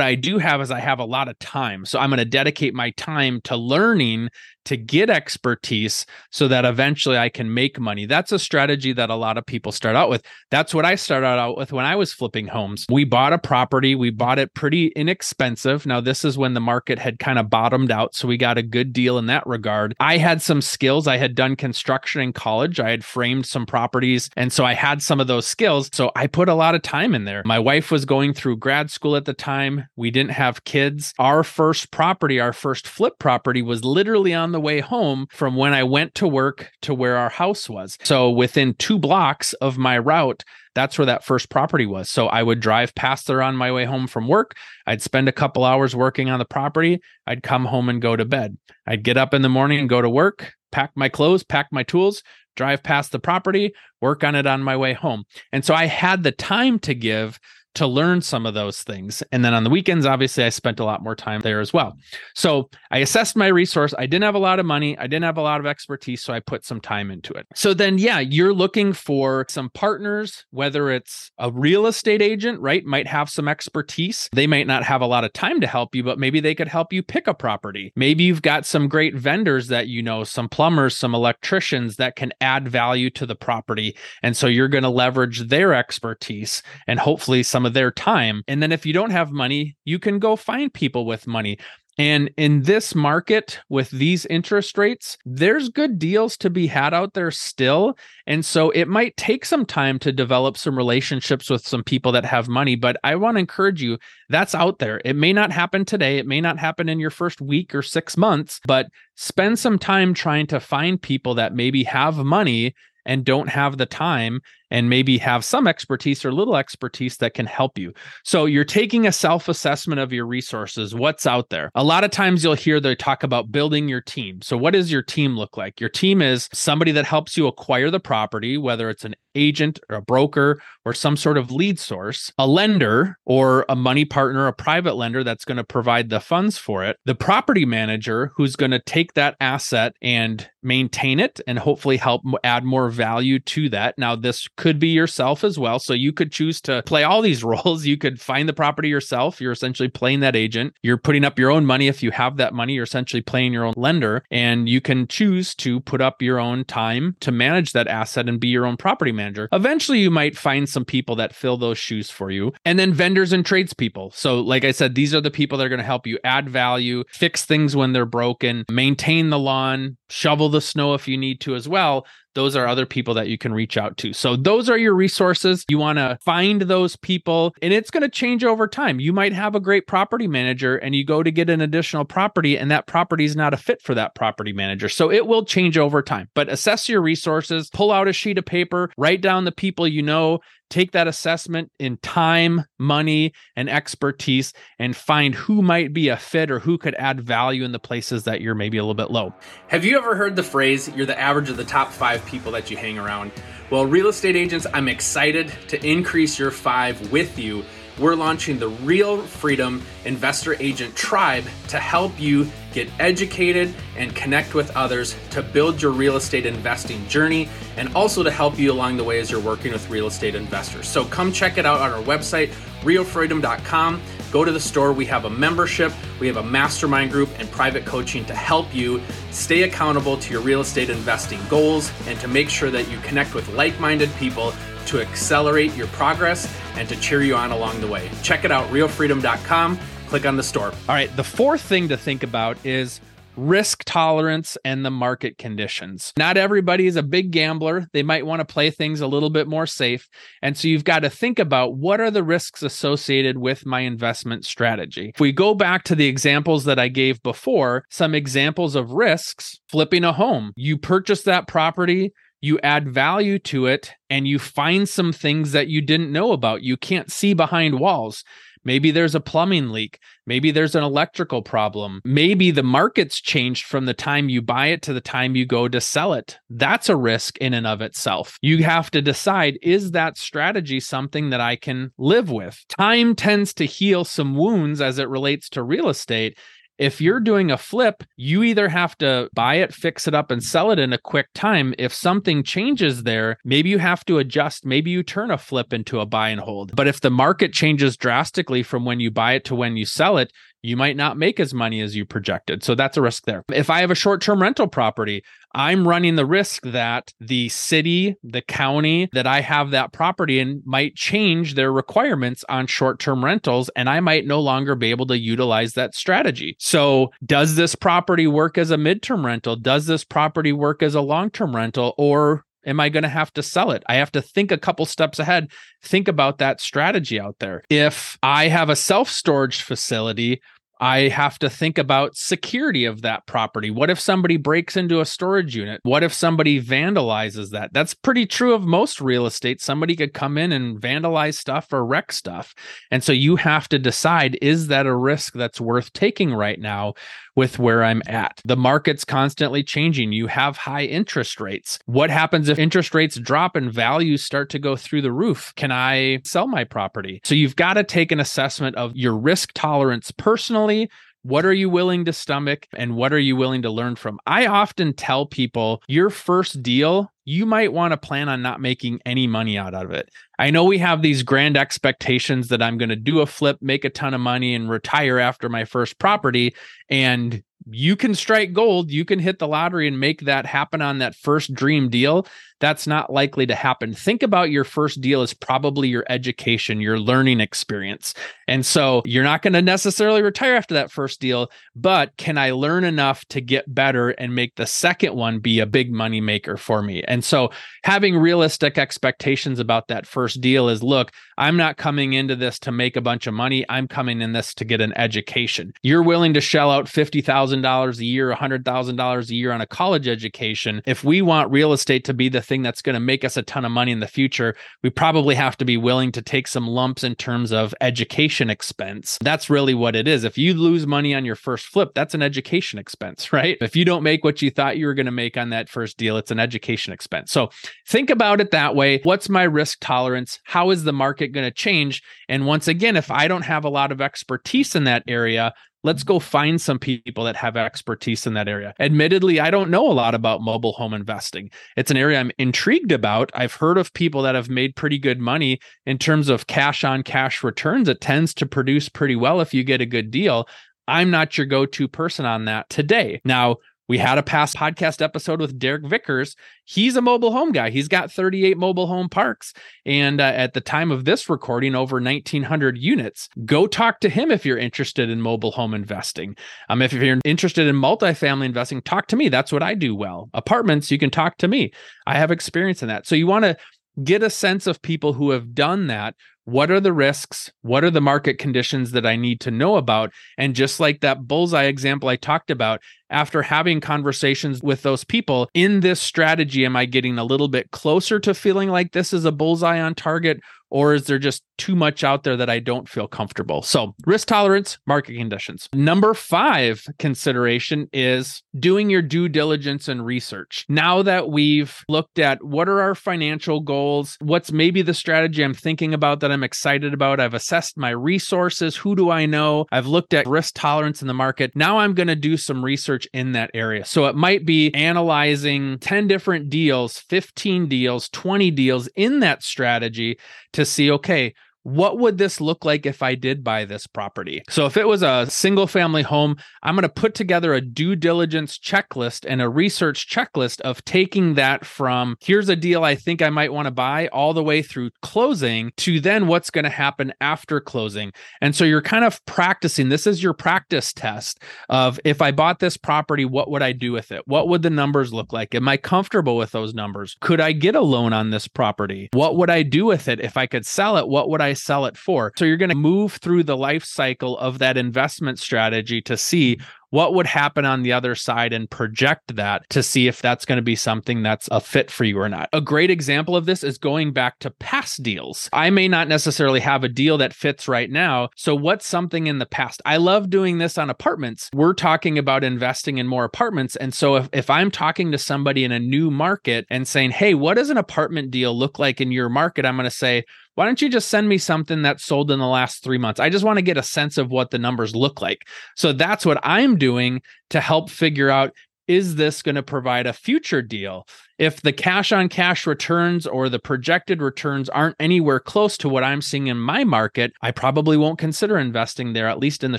I 0.00 0.16
do 0.16 0.38
have 0.38 0.60
is 0.60 0.72
I 0.72 0.80
have 0.80 0.98
a 0.98 1.04
lot 1.04 1.28
of 1.28 1.38
time. 1.38 1.84
So 1.84 2.00
I'm 2.00 2.10
going 2.10 2.18
to 2.18 2.24
dedicate 2.24 2.74
my 2.74 2.90
time 2.96 3.40
to 3.42 3.56
learning 3.56 4.28
to 4.64 4.76
get 4.76 5.10
expertise 5.10 6.06
so 6.30 6.48
that 6.48 6.64
eventually 6.64 7.18
I 7.18 7.28
can 7.28 7.52
make 7.52 7.80
money. 7.80 8.06
That's 8.06 8.32
a 8.32 8.38
strategy 8.38 8.92
that 8.92 9.10
a 9.10 9.16
lot 9.16 9.38
of 9.38 9.46
people 9.46 9.72
start 9.72 9.96
out 9.96 10.08
with. 10.08 10.24
That's 10.50 10.74
what 10.74 10.84
I 10.84 10.94
started 10.94 11.26
out 11.26 11.56
with 11.56 11.72
when 11.72 11.84
I 11.84 11.91
was 11.94 12.12
flipping 12.12 12.48
homes. 12.48 12.86
We 12.88 13.04
bought 13.04 13.32
a 13.32 13.38
property, 13.38 13.94
we 13.94 14.10
bought 14.10 14.38
it 14.38 14.54
pretty 14.54 14.88
inexpensive. 14.88 15.86
Now, 15.86 16.00
this 16.00 16.24
is 16.24 16.38
when 16.38 16.54
the 16.54 16.60
market 16.60 16.98
had 16.98 17.18
kind 17.18 17.38
of 17.38 17.50
bottomed 17.50 17.90
out. 17.90 18.14
So 18.14 18.28
we 18.28 18.36
got 18.36 18.58
a 18.58 18.62
good 18.62 18.92
deal 18.92 19.18
in 19.18 19.26
that 19.26 19.46
regard. 19.46 19.94
I 20.00 20.18
had 20.18 20.42
some 20.42 20.62
skills. 20.62 21.06
I 21.06 21.16
had 21.16 21.34
done 21.34 21.56
construction 21.56 22.22
in 22.22 22.32
college, 22.32 22.80
I 22.80 22.90
had 22.90 23.04
framed 23.04 23.46
some 23.46 23.66
properties. 23.66 24.30
And 24.36 24.52
so 24.52 24.64
I 24.64 24.74
had 24.74 25.02
some 25.02 25.20
of 25.20 25.26
those 25.26 25.46
skills. 25.46 25.90
So 25.92 26.10
I 26.16 26.26
put 26.26 26.48
a 26.48 26.54
lot 26.54 26.74
of 26.74 26.82
time 26.82 27.14
in 27.14 27.24
there. 27.24 27.42
My 27.44 27.58
wife 27.58 27.90
was 27.90 28.04
going 28.04 28.34
through 28.34 28.56
grad 28.56 28.90
school 28.90 29.16
at 29.16 29.24
the 29.24 29.34
time. 29.34 29.86
We 29.96 30.10
didn't 30.10 30.32
have 30.32 30.64
kids. 30.64 31.12
Our 31.18 31.44
first 31.44 31.90
property, 31.90 32.40
our 32.40 32.52
first 32.52 32.86
flip 32.86 33.18
property 33.18 33.62
was 33.62 33.84
literally 33.84 34.34
on 34.34 34.52
the 34.52 34.60
way 34.60 34.80
home 34.80 35.26
from 35.30 35.56
when 35.56 35.74
I 35.74 35.82
went 35.82 36.14
to 36.16 36.28
work 36.28 36.70
to 36.82 36.94
where 36.94 37.16
our 37.16 37.30
house 37.30 37.68
was. 37.68 37.98
So 38.02 38.30
within 38.30 38.74
two 38.74 38.98
blocks 38.98 39.52
of 39.54 39.78
my 39.78 39.98
route, 39.98 40.44
that's 40.74 40.98
where 40.98 41.06
that 41.06 41.24
first 41.24 41.50
property 41.50 41.86
was. 41.86 42.08
So 42.08 42.28
I 42.28 42.42
would 42.42 42.60
drive 42.60 42.94
past 42.94 43.26
there 43.26 43.42
on 43.42 43.56
my 43.56 43.72
way 43.72 43.84
home 43.84 44.06
from 44.06 44.28
work. 44.28 44.54
I'd 44.86 45.02
spend 45.02 45.28
a 45.28 45.32
couple 45.32 45.64
hours 45.64 45.94
working 45.94 46.30
on 46.30 46.38
the 46.38 46.44
property. 46.44 47.00
I'd 47.26 47.42
come 47.42 47.64
home 47.64 47.88
and 47.88 48.00
go 48.00 48.16
to 48.16 48.24
bed. 48.24 48.56
I'd 48.86 49.04
get 49.04 49.16
up 49.16 49.34
in 49.34 49.42
the 49.42 49.48
morning 49.48 49.80
and 49.80 49.88
go 49.88 50.00
to 50.00 50.08
work, 50.08 50.54
pack 50.70 50.92
my 50.94 51.08
clothes, 51.08 51.42
pack 51.42 51.68
my 51.72 51.82
tools, 51.82 52.22
drive 52.56 52.82
past 52.82 53.12
the 53.12 53.18
property, 53.18 53.72
work 54.00 54.24
on 54.24 54.34
it 54.34 54.46
on 54.46 54.62
my 54.62 54.76
way 54.76 54.92
home. 54.92 55.24
And 55.52 55.64
so 55.64 55.74
I 55.74 55.86
had 55.86 56.22
the 56.22 56.32
time 56.32 56.78
to 56.80 56.94
give 56.94 57.38
to 57.74 57.86
learn 57.86 58.20
some 58.20 58.46
of 58.46 58.54
those 58.54 58.82
things. 58.82 59.22
And 59.32 59.44
then 59.44 59.54
on 59.54 59.64
the 59.64 59.70
weekends, 59.70 60.06
obviously, 60.06 60.44
I 60.44 60.48
spent 60.48 60.80
a 60.80 60.84
lot 60.84 61.02
more 61.02 61.14
time 61.14 61.40
there 61.40 61.60
as 61.60 61.72
well. 61.72 61.96
So 62.34 62.68
I 62.90 62.98
assessed 62.98 63.36
my 63.36 63.46
resource. 63.46 63.94
I 63.98 64.06
didn't 64.06 64.24
have 64.24 64.34
a 64.34 64.38
lot 64.38 64.58
of 64.58 64.66
money, 64.66 64.98
I 64.98 65.06
didn't 65.06 65.24
have 65.24 65.38
a 65.38 65.42
lot 65.42 65.60
of 65.60 65.66
expertise. 65.66 66.22
So 66.22 66.32
I 66.32 66.40
put 66.40 66.64
some 66.64 66.80
time 66.80 67.10
into 67.10 67.32
it. 67.32 67.46
So 67.54 67.74
then, 67.74 67.98
yeah, 67.98 68.20
you're 68.20 68.54
looking 68.54 68.92
for 68.92 69.46
some 69.48 69.70
partners, 69.70 70.44
whether 70.50 70.90
it's 70.90 71.30
a 71.38 71.50
real 71.50 71.86
estate 71.86 72.22
agent, 72.22 72.60
right? 72.60 72.84
Might 72.84 73.06
have 73.06 73.30
some 73.30 73.48
expertise. 73.48 74.28
They 74.32 74.46
might 74.46 74.66
not 74.66 74.82
have 74.84 75.00
a 75.00 75.06
lot 75.06 75.24
of 75.24 75.32
time 75.32 75.60
to 75.60 75.66
help 75.66 75.94
you, 75.94 76.02
but 76.02 76.18
maybe 76.18 76.40
they 76.40 76.54
could 76.54 76.68
help 76.68 76.92
you 76.92 77.02
pick 77.02 77.26
a 77.26 77.34
property. 77.34 77.92
Maybe 77.96 78.24
you've 78.24 78.42
got 78.42 78.66
some 78.66 78.88
great 78.88 79.14
vendors 79.14 79.68
that 79.68 79.88
you 79.88 80.02
know, 80.02 80.24
some 80.24 80.48
plumbers, 80.48 80.96
some 80.96 81.14
electricians 81.14 81.96
that 81.96 82.16
can 82.16 82.32
add 82.40 82.68
value 82.68 83.10
to 83.10 83.26
the 83.26 83.34
property. 83.34 83.96
And 84.22 84.36
so 84.36 84.46
you're 84.46 84.68
going 84.68 84.82
to 84.82 84.88
leverage 84.90 85.40
their 85.48 85.74
expertise 85.74 86.62
and 86.86 86.98
hopefully 86.98 87.42
some 87.42 87.61
some 87.62 87.66
of 87.66 87.74
their 87.74 87.92
time. 87.92 88.42
And 88.48 88.60
then 88.60 88.72
if 88.72 88.84
you 88.84 88.92
don't 88.92 89.12
have 89.12 89.30
money, 89.30 89.76
you 89.84 90.00
can 90.00 90.18
go 90.18 90.34
find 90.34 90.74
people 90.74 91.06
with 91.06 91.28
money. 91.28 91.58
And 91.96 92.28
in 92.36 92.62
this 92.62 92.92
market 92.92 93.60
with 93.68 93.90
these 93.90 94.26
interest 94.26 94.76
rates, 94.76 95.16
there's 95.24 95.68
good 95.68 95.96
deals 95.96 96.36
to 96.38 96.50
be 96.50 96.66
had 96.66 96.92
out 96.92 97.14
there 97.14 97.30
still. 97.30 97.96
And 98.26 98.44
so 98.44 98.70
it 98.70 98.88
might 98.88 99.16
take 99.16 99.44
some 99.44 99.64
time 99.64 100.00
to 100.00 100.10
develop 100.10 100.56
some 100.56 100.76
relationships 100.76 101.48
with 101.48 101.64
some 101.64 101.84
people 101.84 102.10
that 102.12 102.24
have 102.24 102.48
money. 102.48 102.74
But 102.74 102.96
I 103.04 103.14
want 103.14 103.36
to 103.36 103.40
encourage 103.40 103.80
you 103.80 103.98
that's 104.28 104.56
out 104.56 104.80
there. 104.80 105.00
It 105.04 105.14
may 105.14 105.32
not 105.32 105.52
happen 105.52 105.84
today, 105.84 106.18
it 106.18 106.26
may 106.26 106.40
not 106.40 106.58
happen 106.58 106.88
in 106.88 106.98
your 106.98 107.10
first 107.10 107.40
week 107.40 107.74
or 107.74 107.82
six 107.82 108.16
months, 108.16 108.58
but 108.66 108.88
spend 109.16 109.60
some 109.60 109.78
time 109.78 110.14
trying 110.14 110.48
to 110.48 110.58
find 110.58 111.00
people 111.00 111.34
that 111.34 111.54
maybe 111.54 111.84
have 111.84 112.16
money 112.16 112.74
and 113.04 113.24
don't 113.24 113.48
have 113.48 113.78
the 113.78 113.86
time 113.86 114.40
and 114.70 114.88
maybe 114.88 115.18
have 115.18 115.44
some 115.44 115.68
expertise 115.68 116.24
or 116.24 116.32
little 116.32 116.56
expertise 116.56 117.18
that 117.18 117.34
can 117.34 117.44
help 117.44 117.78
you. 117.78 117.92
So 118.24 118.46
you're 118.46 118.64
taking 118.64 119.06
a 119.06 119.12
self 119.12 119.48
assessment 119.48 120.00
of 120.00 120.12
your 120.12 120.26
resources, 120.26 120.94
what's 120.94 121.26
out 121.26 121.50
there. 121.50 121.70
A 121.74 121.84
lot 121.84 122.04
of 122.04 122.10
times 122.10 122.42
you'll 122.42 122.54
hear 122.54 122.80
they 122.80 122.94
talk 122.94 123.22
about 123.22 123.52
building 123.52 123.88
your 123.88 124.00
team. 124.00 124.40
So, 124.40 124.56
what 124.56 124.72
does 124.72 124.90
your 124.90 125.02
team 125.02 125.36
look 125.36 125.56
like? 125.56 125.80
Your 125.80 125.90
team 125.90 126.22
is 126.22 126.48
somebody 126.52 126.92
that 126.92 127.04
helps 127.04 127.36
you 127.36 127.46
acquire 127.46 127.90
the 127.90 128.00
property, 128.00 128.56
whether 128.56 128.88
it's 128.88 129.04
an 129.04 129.14
agent 129.34 129.78
or 129.88 129.96
a 129.96 130.02
broker 130.02 130.60
or 130.84 130.94
some 130.94 131.16
sort 131.16 131.38
of 131.38 131.50
lead 131.50 131.78
source, 131.78 132.32
a 132.38 132.46
lender 132.46 133.18
or 133.24 133.64
a 133.68 133.76
money 133.76 134.04
partner, 134.04 134.46
a 134.46 134.52
private 134.52 134.94
lender 134.94 135.24
that's 135.24 135.44
going 135.44 135.56
to 135.56 135.64
provide 135.64 136.10
the 136.10 136.20
funds 136.20 136.58
for 136.58 136.84
it, 136.84 136.96
the 137.04 137.14
property 137.14 137.64
manager 137.64 138.32
who's 138.36 138.56
going 138.56 138.70
to 138.70 138.80
take 138.80 139.14
that 139.14 139.36
asset 139.40 139.94
and 140.02 140.48
maintain 140.62 141.18
it 141.18 141.40
and 141.46 141.58
hopefully 141.58 141.96
help 141.96 142.22
add 142.44 142.64
more 142.64 142.88
value 142.88 143.38
to 143.40 143.68
that. 143.70 143.96
Now, 143.98 144.14
this 144.14 144.48
could 144.56 144.78
be 144.78 144.88
yourself 144.88 145.44
as 145.44 145.58
well. 145.58 145.78
So 145.78 145.92
you 145.92 146.12
could 146.12 146.32
choose 146.32 146.60
to 146.62 146.82
play 146.84 147.02
all 147.02 147.22
these 147.22 147.44
roles. 147.52 147.84
You 147.84 147.96
could 147.96 148.20
find 148.20 148.48
the 148.48 148.52
property 148.52 148.88
yourself. 148.88 149.40
You're 149.40 149.52
essentially 149.52 149.88
playing 149.88 150.20
that 150.20 150.36
agent. 150.36 150.74
You're 150.82 150.98
putting 150.98 151.24
up 151.24 151.38
your 151.38 151.50
own 151.50 151.66
money. 151.66 151.88
If 151.88 152.02
you 152.02 152.10
have 152.12 152.36
that 152.36 152.54
money, 152.54 152.74
you're 152.74 152.84
essentially 152.84 153.22
playing 153.22 153.52
your 153.52 153.64
own 153.64 153.74
lender. 153.76 154.22
And 154.30 154.68
you 154.68 154.80
can 154.80 155.06
choose 155.08 155.54
to 155.56 155.80
put 155.80 156.00
up 156.00 156.22
your 156.22 156.38
own 156.38 156.64
time 156.64 157.16
to 157.20 157.32
manage 157.32 157.72
that 157.72 157.88
asset 157.88 158.28
and 158.28 158.40
be 158.40 158.48
your 158.48 158.66
own 158.66 158.76
property 158.76 159.12
manager. 159.12 159.48
Eventually, 159.52 160.00
you 160.00 160.10
might 160.10 160.36
find 160.36 160.68
some 160.72 160.84
people 160.84 161.16
that 161.16 161.34
fill 161.34 161.56
those 161.56 161.78
shoes 161.78 162.10
for 162.10 162.30
you. 162.30 162.52
And 162.64 162.78
then 162.78 162.92
vendors 162.92 163.32
and 163.32 163.44
tradespeople. 163.44 164.12
So, 164.12 164.40
like 164.40 164.64
I 164.64 164.72
said, 164.72 164.94
these 164.94 165.14
are 165.14 165.20
the 165.20 165.30
people 165.30 165.58
that 165.58 165.64
are 165.64 165.70
going 165.70 165.78
to 165.78 165.84
help 165.84 166.06
you 166.06 166.18
add 166.24 166.48
value, 166.48 167.04
fix 167.08 167.44
things 167.44 167.76
when 167.76 167.92
they're 167.92 168.06
broken, 168.06 168.64
maintain 168.70 169.30
the 169.30 169.38
lawn, 169.38 169.96
shovel 170.08 170.48
the 170.48 170.60
snow 170.60 170.94
if 170.94 171.06
you 171.06 171.16
need 171.16 171.40
to 171.42 171.54
as 171.54 171.68
well 171.68 172.06
those 172.34 172.56
are 172.56 172.66
other 172.66 172.86
people 172.86 173.14
that 173.14 173.28
you 173.28 173.38
can 173.38 173.52
reach 173.52 173.76
out 173.76 173.96
to. 173.98 174.12
So 174.12 174.36
those 174.36 174.68
are 174.70 174.78
your 174.78 174.94
resources. 174.94 175.64
You 175.68 175.78
want 175.78 175.98
to 175.98 176.18
find 176.24 176.62
those 176.62 176.96
people 176.96 177.54
and 177.62 177.72
it's 177.72 177.90
going 177.90 178.02
to 178.02 178.08
change 178.08 178.44
over 178.44 178.66
time. 178.66 179.00
You 179.00 179.12
might 179.12 179.32
have 179.32 179.54
a 179.54 179.60
great 179.60 179.86
property 179.86 180.26
manager 180.26 180.76
and 180.76 180.94
you 180.94 181.04
go 181.04 181.22
to 181.22 181.30
get 181.30 181.50
an 181.50 181.60
additional 181.60 182.04
property 182.04 182.56
and 182.56 182.70
that 182.70 182.86
property 182.86 183.24
is 183.24 183.36
not 183.36 183.54
a 183.54 183.56
fit 183.56 183.82
for 183.82 183.94
that 183.94 184.14
property 184.14 184.52
manager. 184.52 184.88
So 184.88 185.10
it 185.10 185.26
will 185.26 185.44
change 185.44 185.78
over 185.78 186.02
time. 186.02 186.28
But 186.34 186.48
assess 186.48 186.88
your 186.88 187.02
resources, 187.02 187.70
pull 187.70 187.92
out 187.92 188.08
a 188.08 188.12
sheet 188.12 188.38
of 188.38 188.44
paper, 188.44 188.90
write 188.96 189.20
down 189.20 189.44
the 189.44 189.52
people 189.52 189.86
you 189.86 190.02
know, 190.02 190.40
take 190.72 190.92
that 190.92 191.06
assessment 191.06 191.70
in 191.78 191.98
time, 191.98 192.64
money, 192.78 193.32
and 193.56 193.68
expertise 193.68 194.54
and 194.78 194.96
find 194.96 195.34
who 195.34 195.60
might 195.60 195.92
be 195.92 196.08
a 196.08 196.16
fit 196.16 196.50
or 196.50 196.58
who 196.58 196.78
could 196.78 196.94
add 196.94 197.20
value 197.20 197.62
in 197.62 197.72
the 197.72 197.78
places 197.78 198.24
that 198.24 198.40
you're 198.40 198.54
maybe 198.54 198.78
a 198.78 198.82
little 198.82 198.94
bit 198.94 199.10
low. 199.10 199.34
Have 199.68 199.84
you 199.84 199.98
ever 199.98 200.16
heard 200.16 200.34
the 200.34 200.42
phrase, 200.42 200.90
you're 200.96 201.04
the 201.04 201.18
average 201.20 201.50
of 201.50 201.58
the 201.58 201.64
top 201.64 201.92
five 202.22 202.30
people 202.30 202.52
that 202.52 202.70
you 202.70 202.76
hang 202.76 202.98
around? 202.98 203.32
Well, 203.70 203.86
real 203.86 204.08
estate 204.08 204.36
agents, 204.36 204.66
I'm 204.72 204.88
excited 204.88 205.52
to 205.68 205.84
increase 205.84 206.38
your 206.38 206.50
five 206.50 207.12
with 207.12 207.38
you 207.38 207.64
we're 208.02 208.16
launching 208.16 208.58
the 208.58 208.68
Real 208.68 209.22
Freedom 209.22 209.80
Investor 210.04 210.56
Agent 210.60 210.96
Tribe 210.96 211.44
to 211.68 211.78
help 211.78 212.20
you 212.20 212.50
get 212.72 212.88
educated 212.98 213.72
and 213.96 214.12
connect 214.16 214.54
with 214.54 214.76
others 214.76 215.14
to 215.30 215.40
build 215.40 215.80
your 215.80 215.92
real 215.92 216.16
estate 216.16 216.44
investing 216.44 217.06
journey 217.06 217.48
and 217.76 217.94
also 217.94 218.24
to 218.24 218.30
help 218.30 218.58
you 218.58 218.72
along 218.72 218.96
the 218.96 219.04
way 219.04 219.20
as 219.20 219.30
you're 219.30 219.40
working 219.40 219.70
with 219.72 219.88
real 219.88 220.08
estate 220.08 220.34
investors. 220.34 220.88
So 220.88 221.04
come 221.04 221.32
check 221.32 221.58
it 221.58 221.64
out 221.64 221.80
on 221.80 221.92
our 221.92 222.02
website, 222.02 222.48
relfreedom.com. 222.80 224.02
Go 224.32 224.44
to 224.44 224.50
the 224.50 224.58
store. 224.58 224.92
We 224.92 225.06
have 225.06 225.24
a 225.24 225.30
membership, 225.30 225.92
we 226.18 226.26
have 226.26 226.38
a 226.38 226.42
mastermind 226.42 227.12
group, 227.12 227.28
and 227.38 227.48
private 227.52 227.84
coaching 227.84 228.24
to 228.24 228.34
help 228.34 228.74
you 228.74 229.00
stay 229.30 229.62
accountable 229.62 230.16
to 230.16 230.32
your 230.32 230.42
real 230.42 230.62
estate 230.62 230.90
investing 230.90 231.38
goals 231.48 231.92
and 232.08 232.18
to 232.18 232.26
make 232.26 232.50
sure 232.50 232.70
that 232.70 232.90
you 232.90 232.98
connect 232.98 233.32
with 233.32 233.48
like 233.50 233.78
minded 233.78 234.12
people 234.16 234.52
to 234.86 235.00
accelerate 235.00 235.72
your 235.76 235.86
progress 235.88 236.52
and 236.76 236.88
to 236.88 236.96
cheer 236.96 237.22
you 237.22 237.34
on 237.34 237.52
along 237.52 237.80
the 237.80 237.86
way. 237.86 238.10
Check 238.22 238.44
it 238.44 238.52
out, 238.52 238.68
relfreedom.com. 238.70 239.78
Click 240.08 240.26
on 240.26 240.36
the 240.36 240.42
store. 240.42 240.72
All 240.88 240.94
right. 240.94 241.14
The 241.16 241.24
fourth 241.24 241.62
thing 241.62 241.88
to 241.88 241.96
think 241.96 242.22
about 242.22 242.58
is 242.64 243.00
risk 243.36 243.82
tolerance 243.84 244.58
and 244.64 244.84
the 244.84 244.90
market 244.90 245.38
conditions. 245.38 246.12
Not 246.16 246.36
everybody 246.36 246.86
is 246.86 246.96
a 246.96 247.02
big 247.02 247.30
gambler. 247.30 247.86
They 247.92 248.02
might 248.02 248.26
want 248.26 248.40
to 248.40 248.44
play 248.44 248.70
things 248.70 249.00
a 249.00 249.06
little 249.06 249.30
bit 249.30 249.48
more 249.48 249.66
safe. 249.66 250.08
And 250.42 250.56
so 250.56 250.68
you've 250.68 250.84
got 250.84 251.00
to 251.00 251.10
think 251.10 251.38
about 251.38 251.76
what 251.76 252.00
are 252.00 252.10
the 252.10 252.22
risks 252.22 252.62
associated 252.62 253.38
with 253.38 253.66
my 253.66 253.80
investment 253.80 254.44
strategy. 254.44 255.12
If 255.14 255.20
we 255.20 255.32
go 255.32 255.54
back 255.54 255.84
to 255.84 255.94
the 255.94 256.06
examples 256.06 256.64
that 256.64 256.78
I 256.78 256.88
gave 256.88 257.22
before, 257.22 257.84
some 257.90 258.14
examples 258.14 258.74
of 258.74 258.90
risks 258.90 259.58
flipping 259.68 260.04
a 260.04 260.12
home. 260.12 260.52
You 260.56 260.76
purchase 260.76 261.22
that 261.22 261.48
property, 261.48 262.12
you 262.42 262.58
add 262.62 262.92
value 262.92 263.38
to 263.38 263.66
it 263.66 263.92
and 264.10 264.28
you 264.28 264.38
find 264.38 264.88
some 264.88 265.12
things 265.12 265.52
that 265.52 265.68
you 265.68 265.80
didn't 265.80 266.12
know 266.12 266.32
about. 266.32 266.62
You 266.62 266.76
can't 266.76 267.10
see 267.10 267.32
behind 267.32 267.78
walls. 267.78 268.24
Maybe 268.64 268.90
there's 268.90 269.14
a 269.14 269.20
plumbing 269.20 269.70
leak. 269.70 269.98
Maybe 270.26 270.50
there's 270.50 270.74
an 270.74 270.84
electrical 270.84 271.42
problem. 271.42 272.00
Maybe 272.04 272.50
the 272.50 272.62
market's 272.62 273.20
changed 273.20 273.64
from 273.64 273.86
the 273.86 273.94
time 273.94 274.28
you 274.28 274.40
buy 274.40 274.68
it 274.68 274.82
to 274.82 274.92
the 274.92 275.00
time 275.00 275.34
you 275.34 275.46
go 275.46 275.68
to 275.68 275.80
sell 275.80 276.14
it. 276.14 276.38
That's 276.48 276.88
a 276.88 276.96
risk 276.96 277.38
in 277.38 277.54
and 277.54 277.66
of 277.66 277.82
itself. 277.82 278.36
You 278.40 278.62
have 278.62 278.90
to 278.92 279.02
decide 279.02 279.58
is 279.62 279.92
that 279.92 280.16
strategy 280.16 280.78
something 280.78 281.30
that 281.30 281.40
I 281.40 281.56
can 281.56 281.90
live 281.98 282.30
with? 282.30 282.62
Time 282.68 283.16
tends 283.16 283.52
to 283.54 283.66
heal 283.66 284.04
some 284.04 284.36
wounds 284.36 284.80
as 284.80 284.98
it 284.98 285.08
relates 285.08 285.48
to 285.50 285.62
real 285.62 285.88
estate. 285.88 286.38
If 286.82 287.00
you're 287.00 287.20
doing 287.20 287.52
a 287.52 287.56
flip, 287.56 288.02
you 288.16 288.42
either 288.42 288.68
have 288.68 288.98
to 288.98 289.30
buy 289.34 289.54
it, 289.54 289.72
fix 289.72 290.08
it 290.08 290.14
up, 290.14 290.32
and 290.32 290.42
sell 290.42 290.72
it 290.72 290.80
in 290.80 290.92
a 290.92 290.98
quick 290.98 291.28
time. 291.32 291.76
If 291.78 291.94
something 291.94 292.42
changes 292.42 293.04
there, 293.04 293.38
maybe 293.44 293.70
you 293.70 293.78
have 293.78 294.04
to 294.06 294.18
adjust. 294.18 294.66
Maybe 294.66 294.90
you 294.90 295.04
turn 295.04 295.30
a 295.30 295.38
flip 295.38 295.72
into 295.72 296.00
a 296.00 296.06
buy 296.06 296.30
and 296.30 296.40
hold. 296.40 296.74
But 296.74 296.88
if 296.88 297.00
the 297.00 297.08
market 297.08 297.52
changes 297.52 297.96
drastically 297.96 298.64
from 298.64 298.84
when 298.84 298.98
you 298.98 299.12
buy 299.12 299.34
it 299.34 299.44
to 299.44 299.54
when 299.54 299.76
you 299.76 299.86
sell 299.86 300.18
it, 300.18 300.32
you 300.62 300.76
might 300.76 300.96
not 300.96 301.18
make 301.18 301.40
as 301.40 301.52
money 301.52 301.80
as 301.80 301.96
you 301.96 302.04
projected. 302.04 302.62
So 302.62 302.74
that's 302.74 302.96
a 302.96 303.02
risk 303.02 303.24
there. 303.24 303.44
If 303.52 303.68
I 303.68 303.80
have 303.80 303.90
a 303.90 303.96
short 303.96 304.22
term 304.22 304.40
rental 304.40 304.68
property, 304.68 305.22
I'm 305.54 305.86
running 305.86 306.16
the 306.16 306.24
risk 306.24 306.62
that 306.62 307.12
the 307.20 307.48
city, 307.50 308.16
the 308.22 308.40
county 308.40 309.10
that 309.12 309.26
I 309.26 309.40
have 309.40 309.70
that 309.72 309.92
property 309.92 310.38
in 310.38 310.62
might 310.64 310.94
change 310.94 311.54
their 311.54 311.72
requirements 311.72 312.44
on 312.48 312.66
short 312.66 313.00
term 313.00 313.24
rentals, 313.24 313.68
and 313.76 313.90
I 313.90 314.00
might 314.00 314.26
no 314.26 314.40
longer 314.40 314.74
be 314.74 314.90
able 314.90 315.06
to 315.08 315.18
utilize 315.18 315.74
that 315.74 315.94
strategy. 315.94 316.56
So, 316.58 317.10
does 317.26 317.56
this 317.56 317.74
property 317.74 318.26
work 318.26 318.56
as 318.56 318.70
a 318.70 318.76
midterm 318.76 319.24
rental? 319.24 319.56
Does 319.56 319.86
this 319.86 320.04
property 320.04 320.52
work 320.52 320.82
as 320.82 320.94
a 320.94 321.00
long 321.00 321.30
term 321.30 321.54
rental? 321.54 321.94
Or 321.98 322.44
am 322.66 322.80
I 322.80 322.88
going 322.88 323.02
to 323.02 323.08
have 323.08 323.32
to 323.34 323.42
sell 323.42 323.70
it? 323.70 323.82
I 323.88 323.94
have 323.96 324.12
to 324.12 324.22
think 324.22 324.52
a 324.52 324.58
couple 324.58 324.86
steps 324.86 325.18
ahead, 325.18 325.50
think 325.82 326.08
about 326.08 326.38
that 326.38 326.60
strategy 326.60 327.20
out 327.20 327.36
there. 327.38 327.62
If 327.68 328.18
I 328.22 328.48
have 328.48 328.70
a 328.70 328.76
self 328.76 329.10
storage 329.10 329.62
facility, 329.62 330.40
I 330.82 331.10
have 331.10 331.38
to 331.38 331.48
think 331.48 331.78
about 331.78 332.16
security 332.16 332.86
of 332.86 333.02
that 333.02 333.24
property. 333.24 333.70
What 333.70 333.88
if 333.88 334.00
somebody 334.00 334.36
breaks 334.36 334.76
into 334.76 335.00
a 335.00 335.04
storage 335.06 335.54
unit? 335.54 335.80
What 335.84 336.02
if 336.02 336.12
somebody 336.12 336.60
vandalizes 336.60 337.50
that? 337.50 337.72
That's 337.72 337.94
pretty 337.94 338.26
true 338.26 338.52
of 338.52 338.64
most 338.64 339.00
real 339.00 339.24
estate. 339.24 339.60
Somebody 339.60 339.94
could 339.94 340.12
come 340.12 340.36
in 340.36 340.50
and 340.50 340.80
vandalize 340.80 341.36
stuff 341.36 341.72
or 341.72 341.86
wreck 341.86 342.10
stuff. 342.10 342.52
And 342.90 343.04
so 343.04 343.12
you 343.12 343.36
have 343.36 343.68
to 343.68 343.78
decide 343.78 344.36
is 344.42 344.66
that 344.66 344.86
a 344.86 344.96
risk 344.96 345.34
that's 345.34 345.60
worth 345.60 345.92
taking 345.92 346.34
right 346.34 346.58
now 346.58 346.94
with 347.34 347.58
where 347.58 347.82
I'm 347.84 348.02
at. 348.06 348.40
The 348.44 348.56
market's 348.56 349.04
constantly 349.04 349.62
changing. 349.62 350.12
You 350.12 350.26
have 350.26 350.56
high 350.56 350.84
interest 350.84 351.40
rates. 351.40 351.78
What 351.86 352.10
happens 352.10 352.48
if 352.48 352.58
interest 352.58 352.94
rates 352.94 353.16
drop 353.16 353.56
and 353.56 353.72
values 353.72 354.22
start 354.22 354.50
to 354.50 354.58
go 354.58 354.76
through 354.76 355.02
the 355.02 355.12
roof? 355.12 355.52
Can 355.56 355.72
I 355.72 356.20
sell 356.24 356.46
my 356.46 356.64
property? 356.64 357.20
So 357.24 357.34
you've 357.34 357.56
got 357.56 357.74
to 357.74 357.84
take 357.84 358.12
an 358.12 358.20
assessment 358.20 358.76
of 358.76 358.94
your 358.94 359.16
risk 359.16 359.52
tolerance 359.54 360.10
personally. 360.10 360.90
What 361.22 361.44
are 361.44 361.52
you 361.52 361.70
willing 361.70 362.04
to 362.06 362.12
stomach 362.12 362.66
and 362.72 362.96
what 362.96 363.12
are 363.12 363.18
you 363.18 363.36
willing 363.36 363.62
to 363.62 363.70
learn 363.70 363.94
from? 363.94 364.18
I 364.26 364.46
often 364.46 364.92
tell 364.92 365.24
people 365.26 365.82
your 365.86 366.10
first 366.10 366.62
deal 366.62 367.12
you 367.24 367.46
might 367.46 367.72
want 367.72 367.92
to 367.92 367.96
plan 367.96 368.28
on 368.28 368.42
not 368.42 368.60
making 368.60 369.00
any 369.06 369.26
money 369.26 369.56
out 369.56 369.74
of 369.74 369.92
it. 369.92 370.10
I 370.38 370.50
know 370.50 370.64
we 370.64 370.78
have 370.78 371.02
these 371.02 371.22
grand 371.22 371.56
expectations 371.56 372.48
that 372.48 372.60
I'm 372.60 372.78
going 372.78 372.88
to 372.88 372.96
do 372.96 373.20
a 373.20 373.26
flip, 373.26 373.58
make 373.60 373.84
a 373.84 373.90
ton 373.90 374.14
of 374.14 374.20
money, 374.20 374.54
and 374.54 374.68
retire 374.68 375.20
after 375.20 375.48
my 375.48 375.64
first 375.64 376.00
property. 376.00 376.54
And 376.88 377.42
you 377.70 377.94
can 377.94 378.14
strike 378.14 378.52
gold, 378.52 378.90
you 378.90 379.04
can 379.04 379.20
hit 379.20 379.38
the 379.38 379.46
lottery 379.46 379.86
and 379.86 380.00
make 380.00 380.22
that 380.22 380.46
happen 380.46 380.82
on 380.82 380.98
that 380.98 381.14
first 381.14 381.54
dream 381.54 381.88
deal. 381.88 382.26
That's 382.62 382.86
not 382.86 383.12
likely 383.12 383.44
to 383.46 383.56
happen. 383.56 383.92
Think 383.92 384.22
about 384.22 384.52
your 384.52 384.62
first 384.62 385.00
deal 385.00 385.20
as 385.20 385.34
probably 385.34 385.88
your 385.88 386.04
education, 386.08 386.80
your 386.80 386.96
learning 386.96 387.40
experience. 387.40 388.14
And 388.46 388.64
so 388.64 389.02
you're 389.04 389.24
not 389.24 389.42
going 389.42 389.54
to 389.54 389.62
necessarily 389.62 390.22
retire 390.22 390.54
after 390.54 390.74
that 390.74 390.92
first 390.92 391.20
deal, 391.20 391.50
but 391.74 392.16
can 392.18 392.38
I 392.38 392.52
learn 392.52 392.84
enough 392.84 393.24
to 393.30 393.40
get 393.40 393.74
better 393.74 394.10
and 394.10 394.36
make 394.36 394.54
the 394.54 394.66
second 394.66 395.16
one 395.16 395.40
be 395.40 395.58
a 395.58 395.66
big 395.66 395.92
money 395.92 396.20
maker 396.20 396.56
for 396.56 396.82
me? 396.82 397.02
And 397.08 397.24
so 397.24 397.50
having 397.82 398.16
realistic 398.16 398.78
expectations 398.78 399.58
about 399.58 399.88
that 399.88 400.06
first 400.06 400.40
deal 400.40 400.68
is 400.68 400.84
look, 400.84 401.10
I'm 401.38 401.56
not 401.56 401.78
coming 401.78 402.12
into 402.12 402.36
this 402.36 402.60
to 402.60 402.70
make 402.70 402.96
a 402.96 403.00
bunch 403.00 403.26
of 403.26 403.34
money. 403.34 403.66
I'm 403.68 403.88
coming 403.88 404.20
in 404.20 404.34
this 404.34 404.54
to 404.54 404.64
get 404.64 404.80
an 404.80 404.96
education. 404.96 405.72
You're 405.82 406.04
willing 406.04 406.34
to 406.34 406.40
shell 406.40 406.70
out 406.70 406.86
$50,000 406.86 407.98
a 407.98 408.04
year, 408.04 408.32
$100,000 408.32 409.30
a 409.30 409.34
year 409.34 409.50
on 409.50 409.60
a 409.60 409.66
college 409.66 410.06
education. 410.06 410.80
If 410.86 411.02
we 411.02 411.22
want 411.22 411.50
real 411.50 411.72
estate 411.72 412.04
to 412.04 412.14
be 412.14 412.28
the 412.28 412.42
thing 412.42 412.51
that's 412.60 412.82
going 412.82 412.94
to 412.94 413.00
make 413.00 413.24
us 413.24 413.38
a 413.38 413.42
ton 413.42 413.64
of 413.64 413.72
money 413.72 413.92
in 413.92 414.00
the 414.00 414.06
future, 414.06 414.54
we 414.82 414.90
probably 414.90 415.34
have 415.34 415.56
to 415.56 415.64
be 415.64 415.78
willing 415.78 416.12
to 416.12 416.20
take 416.20 416.46
some 416.46 416.66
lumps 416.66 417.02
in 417.02 417.14
terms 417.14 417.52
of 417.52 417.74
education 417.80 418.50
expense. 418.50 419.16
That's 419.22 419.48
really 419.48 419.72
what 419.72 419.96
it 419.96 420.06
is. 420.06 420.24
If 420.24 420.36
you 420.36 420.52
lose 420.52 420.86
money 420.86 421.14
on 421.14 421.24
your 421.24 421.36
first 421.36 421.66
flip, 421.66 421.92
that's 421.94 422.12
an 422.12 422.20
education 422.20 422.78
expense, 422.78 423.32
right? 423.32 423.56
If 423.62 423.74
you 423.74 423.86
don't 423.86 424.02
make 424.02 424.22
what 424.24 424.42
you 424.42 424.50
thought 424.50 424.76
you 424.76 424.84
were 424.84 424.94
going 424.94 425.06
to 425.06 425.12
make 425.12 425.38
on 425.38 425.48
that 425.50 425.70
first 425.70 425.96
deal, 425.96 426.18
it's 426.18 426.30
an 426.30 426.38
education 426.38 426.92
expense. 426.92 427.32
So 427.32 427.48
think 427.88 428.10
about 428.10 428.42
it 428.42 428.50
that 428.50 428.74
way. 428.74 429.00
What's 429.04 429.30
my 429.30 429.44
risk 429.44 429.78
tolerance? 429.80 430.38
How 430.44 430.70
is 430.70 430.84
the 430.84 430.92
market 430.92 431.28
going 431.28 431.46
to 431.46 431.50
change? 431.50 432.02
And 432.28 432.44
once 432.46 432.68
again, 432.68 432.96
if 432.96 433.10
I 433.10 433.28
don't 433.28 433.44
have 433.44 433.64
a 433.64 433.70
lot 433.70 433.92
of 433.92 434.02
expertise 434.02 434.74
in 434.74 434.84
that 434.84 435.04
area, 435.06 435.54
let's 435.84 436.02
go 436.02 436.18
find 436.18 436.60
some 436.60 436.78
people 436.78 437.24
that 437.24 437.36
have 437.36 437.56
expertise 437.56 438.26
in 438.26 438.34
that 438.34 438.48
area. 438.48 438.74
Admittedly, 438.78 439.40
I 439.40 439.50
don't 439.50 439.70
know 439.70 439.86
a 439.90 439.92
lot 439.92 440.14
about 440.14 440.40
mobile 440.40 440.72
home 440.72 440.94
investing. 440.94 441.50
It's 441.76 441.90
an 441.90 441.96
area 441.96 442.20
I'm 442.20 442.30
intrigued 442.38 442.92
about. 442.92 443.30
I've 443.34 443.54
heard 443.54 443.78
of 443.78 443.92
people 443.92 444.22
that 444.22 444.34
have 444.34 444.48
made 444.48 444.76
pretty 444.76 444.98
good 444.98 445.20
money 445.20 445.58
in 445.86 445.98
terms 445.98 446.28
of 446.28 446.46
cash 446.46 446.84
on 446.84 447.02
cash 447.02 447.42
returns. 447.42 447.88
It 447.88 448.00
tends 448.00 448.34
to 448.34 448.46
produce 448.46 448.88
pretty 448.88 449.16
well 449.16 449.40
if 449.40 449.52
you 449.52 449.64
get 449.64 449.80
a 449.80 449.86
good 449.86 450.10
deal. 450.10 450.48
I'm 450.88 451.10
not 451.10 451.38
your 451.38 451.46
go 451.46 451.64
to 451.64 451.88
person 451.88 452.26
on 452.26 452.46
that 452.46 452.68
today. 452.68 453.20
Now, 453.24 453.56
we 453.88 453.98
had 453.98 454.18
a 454.18 454.22
past 454.22 454.56
podcast 454.56 455.02
episode 455.02 455.40
with 455.40 455.58
Derek 455.58 455.86
Vickers. 455.86 456.36
He's 456.64 456.96
a 456.96 457.02
mobile 457.02 457.32
home 457.32 457.52
guy. 457.52 457.70
He's 457.70 457.88
got 457.88 458.12
38 458.12 458.56
mobile 458.56 458.86
home 458.86 459.08
parks. 459.08 459.52
And 459.84 460.20
uh, 460.20 460.24
at 460.24 460.54
the 460.54 460.60
time 460.60 460.90
of 460.90 461.04
this 461.04 461.28
recording, 461.28 461.74
over 461.74 461.96
1,900 461.96 462.78
units. 462.78 463.28
Go 463.44 463.66
talk 463.66 464.00
to 464.00 464.08
him 464.08 464.30
if 464.30 464.46
you're 464.46 464.58
interested 464.58 465.10
in 465.10 465.20
mobile 465.20 465.52
home 465.52 465.74
investing. 465.74 466.36
Um, 466.68 466.80
if 466.82 466.92
you're 466.92 467.18
interested 467.24 467.66
in 467.66 467.76
multifamily 467.76 468.46
investing, 468.46 468.82
talk 468.82 469.08
to 469.08 469.16
me. 469.16 469.28
That's 469.28 469.52
what 469.52 469.62
I 469.62 469.74
do 469.74 469.94
well. 469.94 470.30
Apartments, 470.32 470.90
you 470.90 470.98
can 470.98 471.10
talk 471.10 471.38
to 471.38 471.48
me. 471.48 471.72
I 472.06 472.16
have 472.16 472.30
experience 472.30 472.82
in 472.82 472.88
that. 472.88 473.06
So 473.06 473.14
you 473.14 473.26
want 473.26 473.44
to 473.44 473.56
get 474.02 474.22
a 474.22 474.30
sense 474.30 474.66
of 474.66 474.80
people 474.80 475.12
who 475.12 475.30
have 475.30 475.54
done 475.54 475.88
that 475.88 476.14
what 476.44 476.70
are 476.70 476.80
the 476.80 476.92
risks 476.92 477.52
what 477.62 477.84
are 477.84 477.90
the 477.90 478.00
market 478.00 478.38
conditions 478.38 478.90
that 478.92 479.06
i 479.06 479.14
need 479.14 479.40
to 479.40 479.50
know 479.50 479.76
about 479.76 480.10
and 480.36 480.56
just 480.56 480.80
like 480.80 481.00
that 481.00 481.28
bullseye 481.28 481.64
example 481.64 482.08
i 482.08 482.16
talked 482.16 482.50
about 482.50 482.80
after 483.12 483.42
having 483.42 483.80
conversations 483.80 484.62
with 484.62 484.82
those 484.82 485.04
people 485.04 485.48
in 485.54 485.80
this 485.80 486.00
strategy, 486.00 486.64
am 486.64 486.74
I 486.76 486.86
getting 486.86 487.18
a 487.18 487.24
little 487.24 487.48
bit 487.48 487.70
closer 487.70 488.18
to 488.20 488.34
feeling 488.34 488.70
like 488.70 488.92
this 488.92 489.12
is 489.12 489.24
a 489.24 489.32
bullseye 489.32 489.80
on 489.80 489.94
target? 489.94 490.40
Or 490.72 490.94
is 490.94 491.04
there 491.04 491.18
just 491.18 491.42
too 491.58 491.76
much 491.76 492.02
out 492.02 492.22
there 492.22 492.34
that 492.38 492.48
I 492.48 492.58
don't 492.58 492.88
feel 492.88 493.06
comfortable? 493.06 493.60
So, 493.60 493.94
risk 494.06 494.28
tolerance, 494.28 494.78
market 494.86 495.18
conditions. 495.18 495.68
Number 495.74 496.14
five 496.14 496.86
consideration 496.98 497.90
is 497.92 498.42
doing 498.58 498.88
your 498.88 499.02
due 499.02 499.28
diligence 499.28 499.86
and 499.86 500.04
research. 500.04 500.64
Now 500.70 501.02
that 501.02 501.28
we've 501.28 501.84
looked 501.90 502.18
at 502.18 502.42
what 502.42 502.70
are 502.70 502.80
our 502.80 502.94
financial 502.94 503.60
goals, 503.60 504.16
what's 504.22 504.50
maybe 504.50 504.80
the 504.80 504.94
strategy 504.94 505.44
I'm 505.44 505.52
thinking 505.52 505.92
about 505.92 506.20
that 506.20 506.32
I'm 506.32 506.42
excited 506.42 506.94
about, 506.94 507.20
I've 507.20 507.34
assessed 507.34 507.76
my 507.76 507.90
resources, 507.90 508.74
who 508.74 508.96
do 508.96 509.10
I 509.10 509.26
know, 509.26 509.66
I've 509.70 509.86
looked 509.86 510.14
at 510.14 510.26
risk 510.26 510.54
tolerance 510.54 511.02
in 511.02 511.06
the 511.06 511.12
market. 511.12 511.52
Now 511.54 511.80
I'm 511.80 511.92
going 511.92 512.08
to 512.08 512.16
do 512.16 512.38
some 512.38 512.64
research 512.64 513.01
in 513.12 513.32
that 513.32 513.50
area. 513.54 513.84
So, 513.84 514.06
it 514.06 514.16
might 514.16 514.44
be 514.44 514.72
analyzing 514.74 515.78
10 515.78 516.08
different 516.08 516.48
deals, 516.50 516.98
15 516.98 517.68
deals, 517.68 518.08
20 518.10 518.50
deals 518.50 518.88
in 518.96 519.20
that 519.20 519.42
strategy 519.42 520.18
to 520.52 520.64
see, 520.64 520.90
okay, 520.90 521.34
what 521.62 521.98
would 521.98 522.18
this 522.18 522.40
look 522.40 522.64
like 522.64 522.86
if 522.86 523.02
I 523.02 523.14
did 523.14 523.44
buy 523.44 523.64
this 523.64 523.86
property? 523.86 524.42
So, 524.48 524.66
if 524.66 524.76
it 524.76 524.86
was 524.86 525.02
a 525.02 525.26
single 525.28 525.66
family 525.66 526.02
home, 526.02 526.36
I'm 526.62 526.74
going 526.74 526.82
to 526.82 526.88
put 526.88 527.14
together 527.14 527.54
a 527.54 527.60
due 527.60 527.96
diligence 527.96 528.58
checklist 528.58 529.24
and 529.28 529.40
a 529.40 529.48
research 529.48 530.08
checklist 530.08 530.60
of 530.62 530.84
taking 530.84 531.34
that 531.34 531.64
from 531.64 532.16
here's 532.20 532.48
a 532.48 532.56
deal 532.56 532.84
I 532.84 532.94
think 532.94 533.22
I 533.22 533.30
might 533.30 533.52
want 533.52 533.66
to 533.66 533.70
buy 533.70 534.08
all 534.08 534.34
the 534.34 534.42
way 534.42 534.62
through 534.62 534.90
closing 535.02 535.72
to 535.78 536.00
then 536.00 536.26
what's 536.26 536.50
going 536.50 536.64
to 536.64 536.70
happen 536.70 537.12
after 537.20 537.60
closing. 537.60 538.12
And 538.40 538.54
so, 538.54 538.64
you're 538.64 538.82
kind 538.82 539.04
of 539.04 539.24
practicing. 539.26 539.88
This 539.88 540.06
is 540.06 540.22
your 540.22 540.34
practice 540.34 540.92
test 540.92 541.42
of 541.68 542.00
if 542.04 542.20
I 542.20 542.32
bought 542.32 542.58
this 542.58 542.76
property, 542.76 543.24
what 543.24 543.50
would 543.50 543.62
I 543.62 543.72
do 543.72 543.92
with 543.92 544.10
it? 544.10 544.22
What 544.26 544.48
would 544.48 544.62
the 544.62 544.70
numbers 544.70 545.12
look 545.12 545.32
like? 545.32 545.54
Am 545.54 545.68
I 545.68 545.76
comfortable 545.76 546.36
with 546.36 546.50
those 546.50 546.74
numbers? 546.74 547.16
Could 547.20 547.40
I 547.40 547.52
get 547.52 547.74
a 547.74 547.80
loan 547.80 548.12
on 548.12 548.30
this 548.30 548.48
property? 548.48 549.08
What 549.12 549.36
would 549.36 549.50
I 549.50 549.62
do 549.62 549.84
with 549.84 550.08
it? 550.08 550.20
If 550.20 550.36
I 550.36 550.46
could 550.46 550.66
sell 550.66 550.96
it, 550.96 551.08
what 551.08 551.28
would 551.28 551.40
I 551.40 551.51
sell 551.54 551.86
it 551.86 551.96
for? 551.96 552.32
So 552.36 552.44
you're 552.44 552.56
going 552.56 552.68
to 552.68 552.74
move 552.74 553.14
through 553.14 553.44
the 553.44 553.56
life 553.56 553.84
cycle 553.84 554.38
of 554.38 554.58
that 554.58 554.76
investment 554.76 555.38
strategy 555.38 556.00
to 556.02 556.16
see 556.16 556.58
what 556.92 557.14
would 557.14 557.26
happen 557.26 557.64
on 557.64 557.82
the 557.82 557.92
other 557.92 558.14
side 558.14 558.52
and 558.52 558.70
project 558.70 559.34
that 559.34 559.68
to 559.70 559.82
see 559.82 560.08
if 560.08 560.20
that's 560.20 560.44
going 560.44 560.58
to 560.58 560.62
be 560.62 560.76
something 560.76 561.22
that's 561.22 561.48
a 561.50 561.58
fit 561.58 561.90
for 561.90 562.04
you 562.04 562.18
or 562.18 562.28
not. 562.28 562.50
A 562.52 562.60
great 562.60 562.90
example 562.90 563.34
of 563.34 563.46
this 563.46 563.64
is 563.64 563.78
going 563.78 564.12
back 564.12 564.38
to 564.40 564.50
past 564.50 565.02
deals. 565.02 565.48
I 565.54 565.70
may 565.70 565.88
not 565.88 566.06
necessarily 566.06 566.60
have 566.60 566.84
a 566.84 566.90
deal 566.90 567.16
that 567.16 567.32
fits 567.32 567.66
right 567.66 567.90
now. 567.90 568.28
So, 568.36 568.54
what's 568.54 568.86
something 568.86 569.26
in 569.26 569.38
the 569.38 569.46
past? 569.46 569.80
I 569.86 569.96
love 569.96 570.28
doing 570.28 570.58
this 570.58 570.76
on 570.76 570.90
apartments. 570.90 571.48
We're 571.54 571.72
talking 571.72 572.18
about 572.18 572.44
investing 572.44 572.98
in 572.98 573.08
more 573.08 573.24
apartments. 573.24 573.74
And 573.76 573.94
so, 573.94 574.16
if, 574.16 574.28
if 574.34 574.50
I'm 574.50 574.70
talking 574.70 575.12
to 575.12 575.18
somebody 575.18 575.64
in 575.64 575.72
a 575.72 575.78
new 575.78 576.10
market 576.10 576.66
and 576.68 576.86
saying, 576.86 577.12
hey, 577.12 577.32
what 577.32 577.54
does 577.54 577.70
an 577.70 577.78
apartment 577.78 578.30
deal 578.30 578.56
look 578.56 578.78
like 578.78 579.00
in 579.00 579.12
your 579.12 579.30
market? 579.30 579.64
I'm 579.64 579.76
going 579.76 579.84
to 579.84 579.90
say, 579.90 580.24
why 580.54 580.66
don't 580.66 580.82
you 580.82 580.90
just 580.90 581.08
send 581.08 581.28
me 581.28 581.38
something 581.38 581.80
that's 581.80 582.04
sold 582.04 582.30
in 582.30 582.38
the 582.38 582.46
last 582.46 582.84
three 582.84 582.98
months? 582.98 583.20
I 583.20 583.30
just 583.30 583.44
want 583.44 583.56
to 583.56 583.62
get 583.62 583.78
a 583.78 583.82
sense 583.82 584.18
of 584.18 584.30
what 584.30 584.50
the 584.50 584.58
numbers 584.58 584.94
look 584.94 585.22
like. 585.22 585.46
So 585.76 585.92
that's 585.92 586.26
what 586.26 586.38
I'm 586.42 586.76
doing 586.82 587.22
to 587.50 587.60
help 587.60 587.90
figure 587.90 588.28
out 588.28 588.52
is 588.88 589.14
this 589.14 589.42
going 589.42 589.54
to 589.54 589.62
provide 589.62 590.06
a 590.06 590.12
future 590.12 590.60
deal? 590.60 591.06
If 591.38 591.62
the 591.62 591.72
cash 591.72 592.10
on 592.10 592.28
cash 592.28 592.66
returns 592.66 593.26
or 593.26 593.48
the 593.48 593.60
projected 593.60 594.20
returns 594.20 594.68
aren't 594.68 594.96
anywhere 594.98 595.38
close 595.38 595.76
to 595.78 595.88
what 595.88 596.02
I'm 596.02 596.20
seeing 596.20 596.48
in 596.48 596.58
my 596.58 596.82
market, 596.82 597.32
I 597.42 597.52
probably 597.52 597.96
won't 597.96 598.18
consider 598.18 598.58
investing 598.58 599.12
there, 599.12 599.28
at 599.28 599.38
least 599.38 599.62
in 599.62 599.70
the 599.70 599.78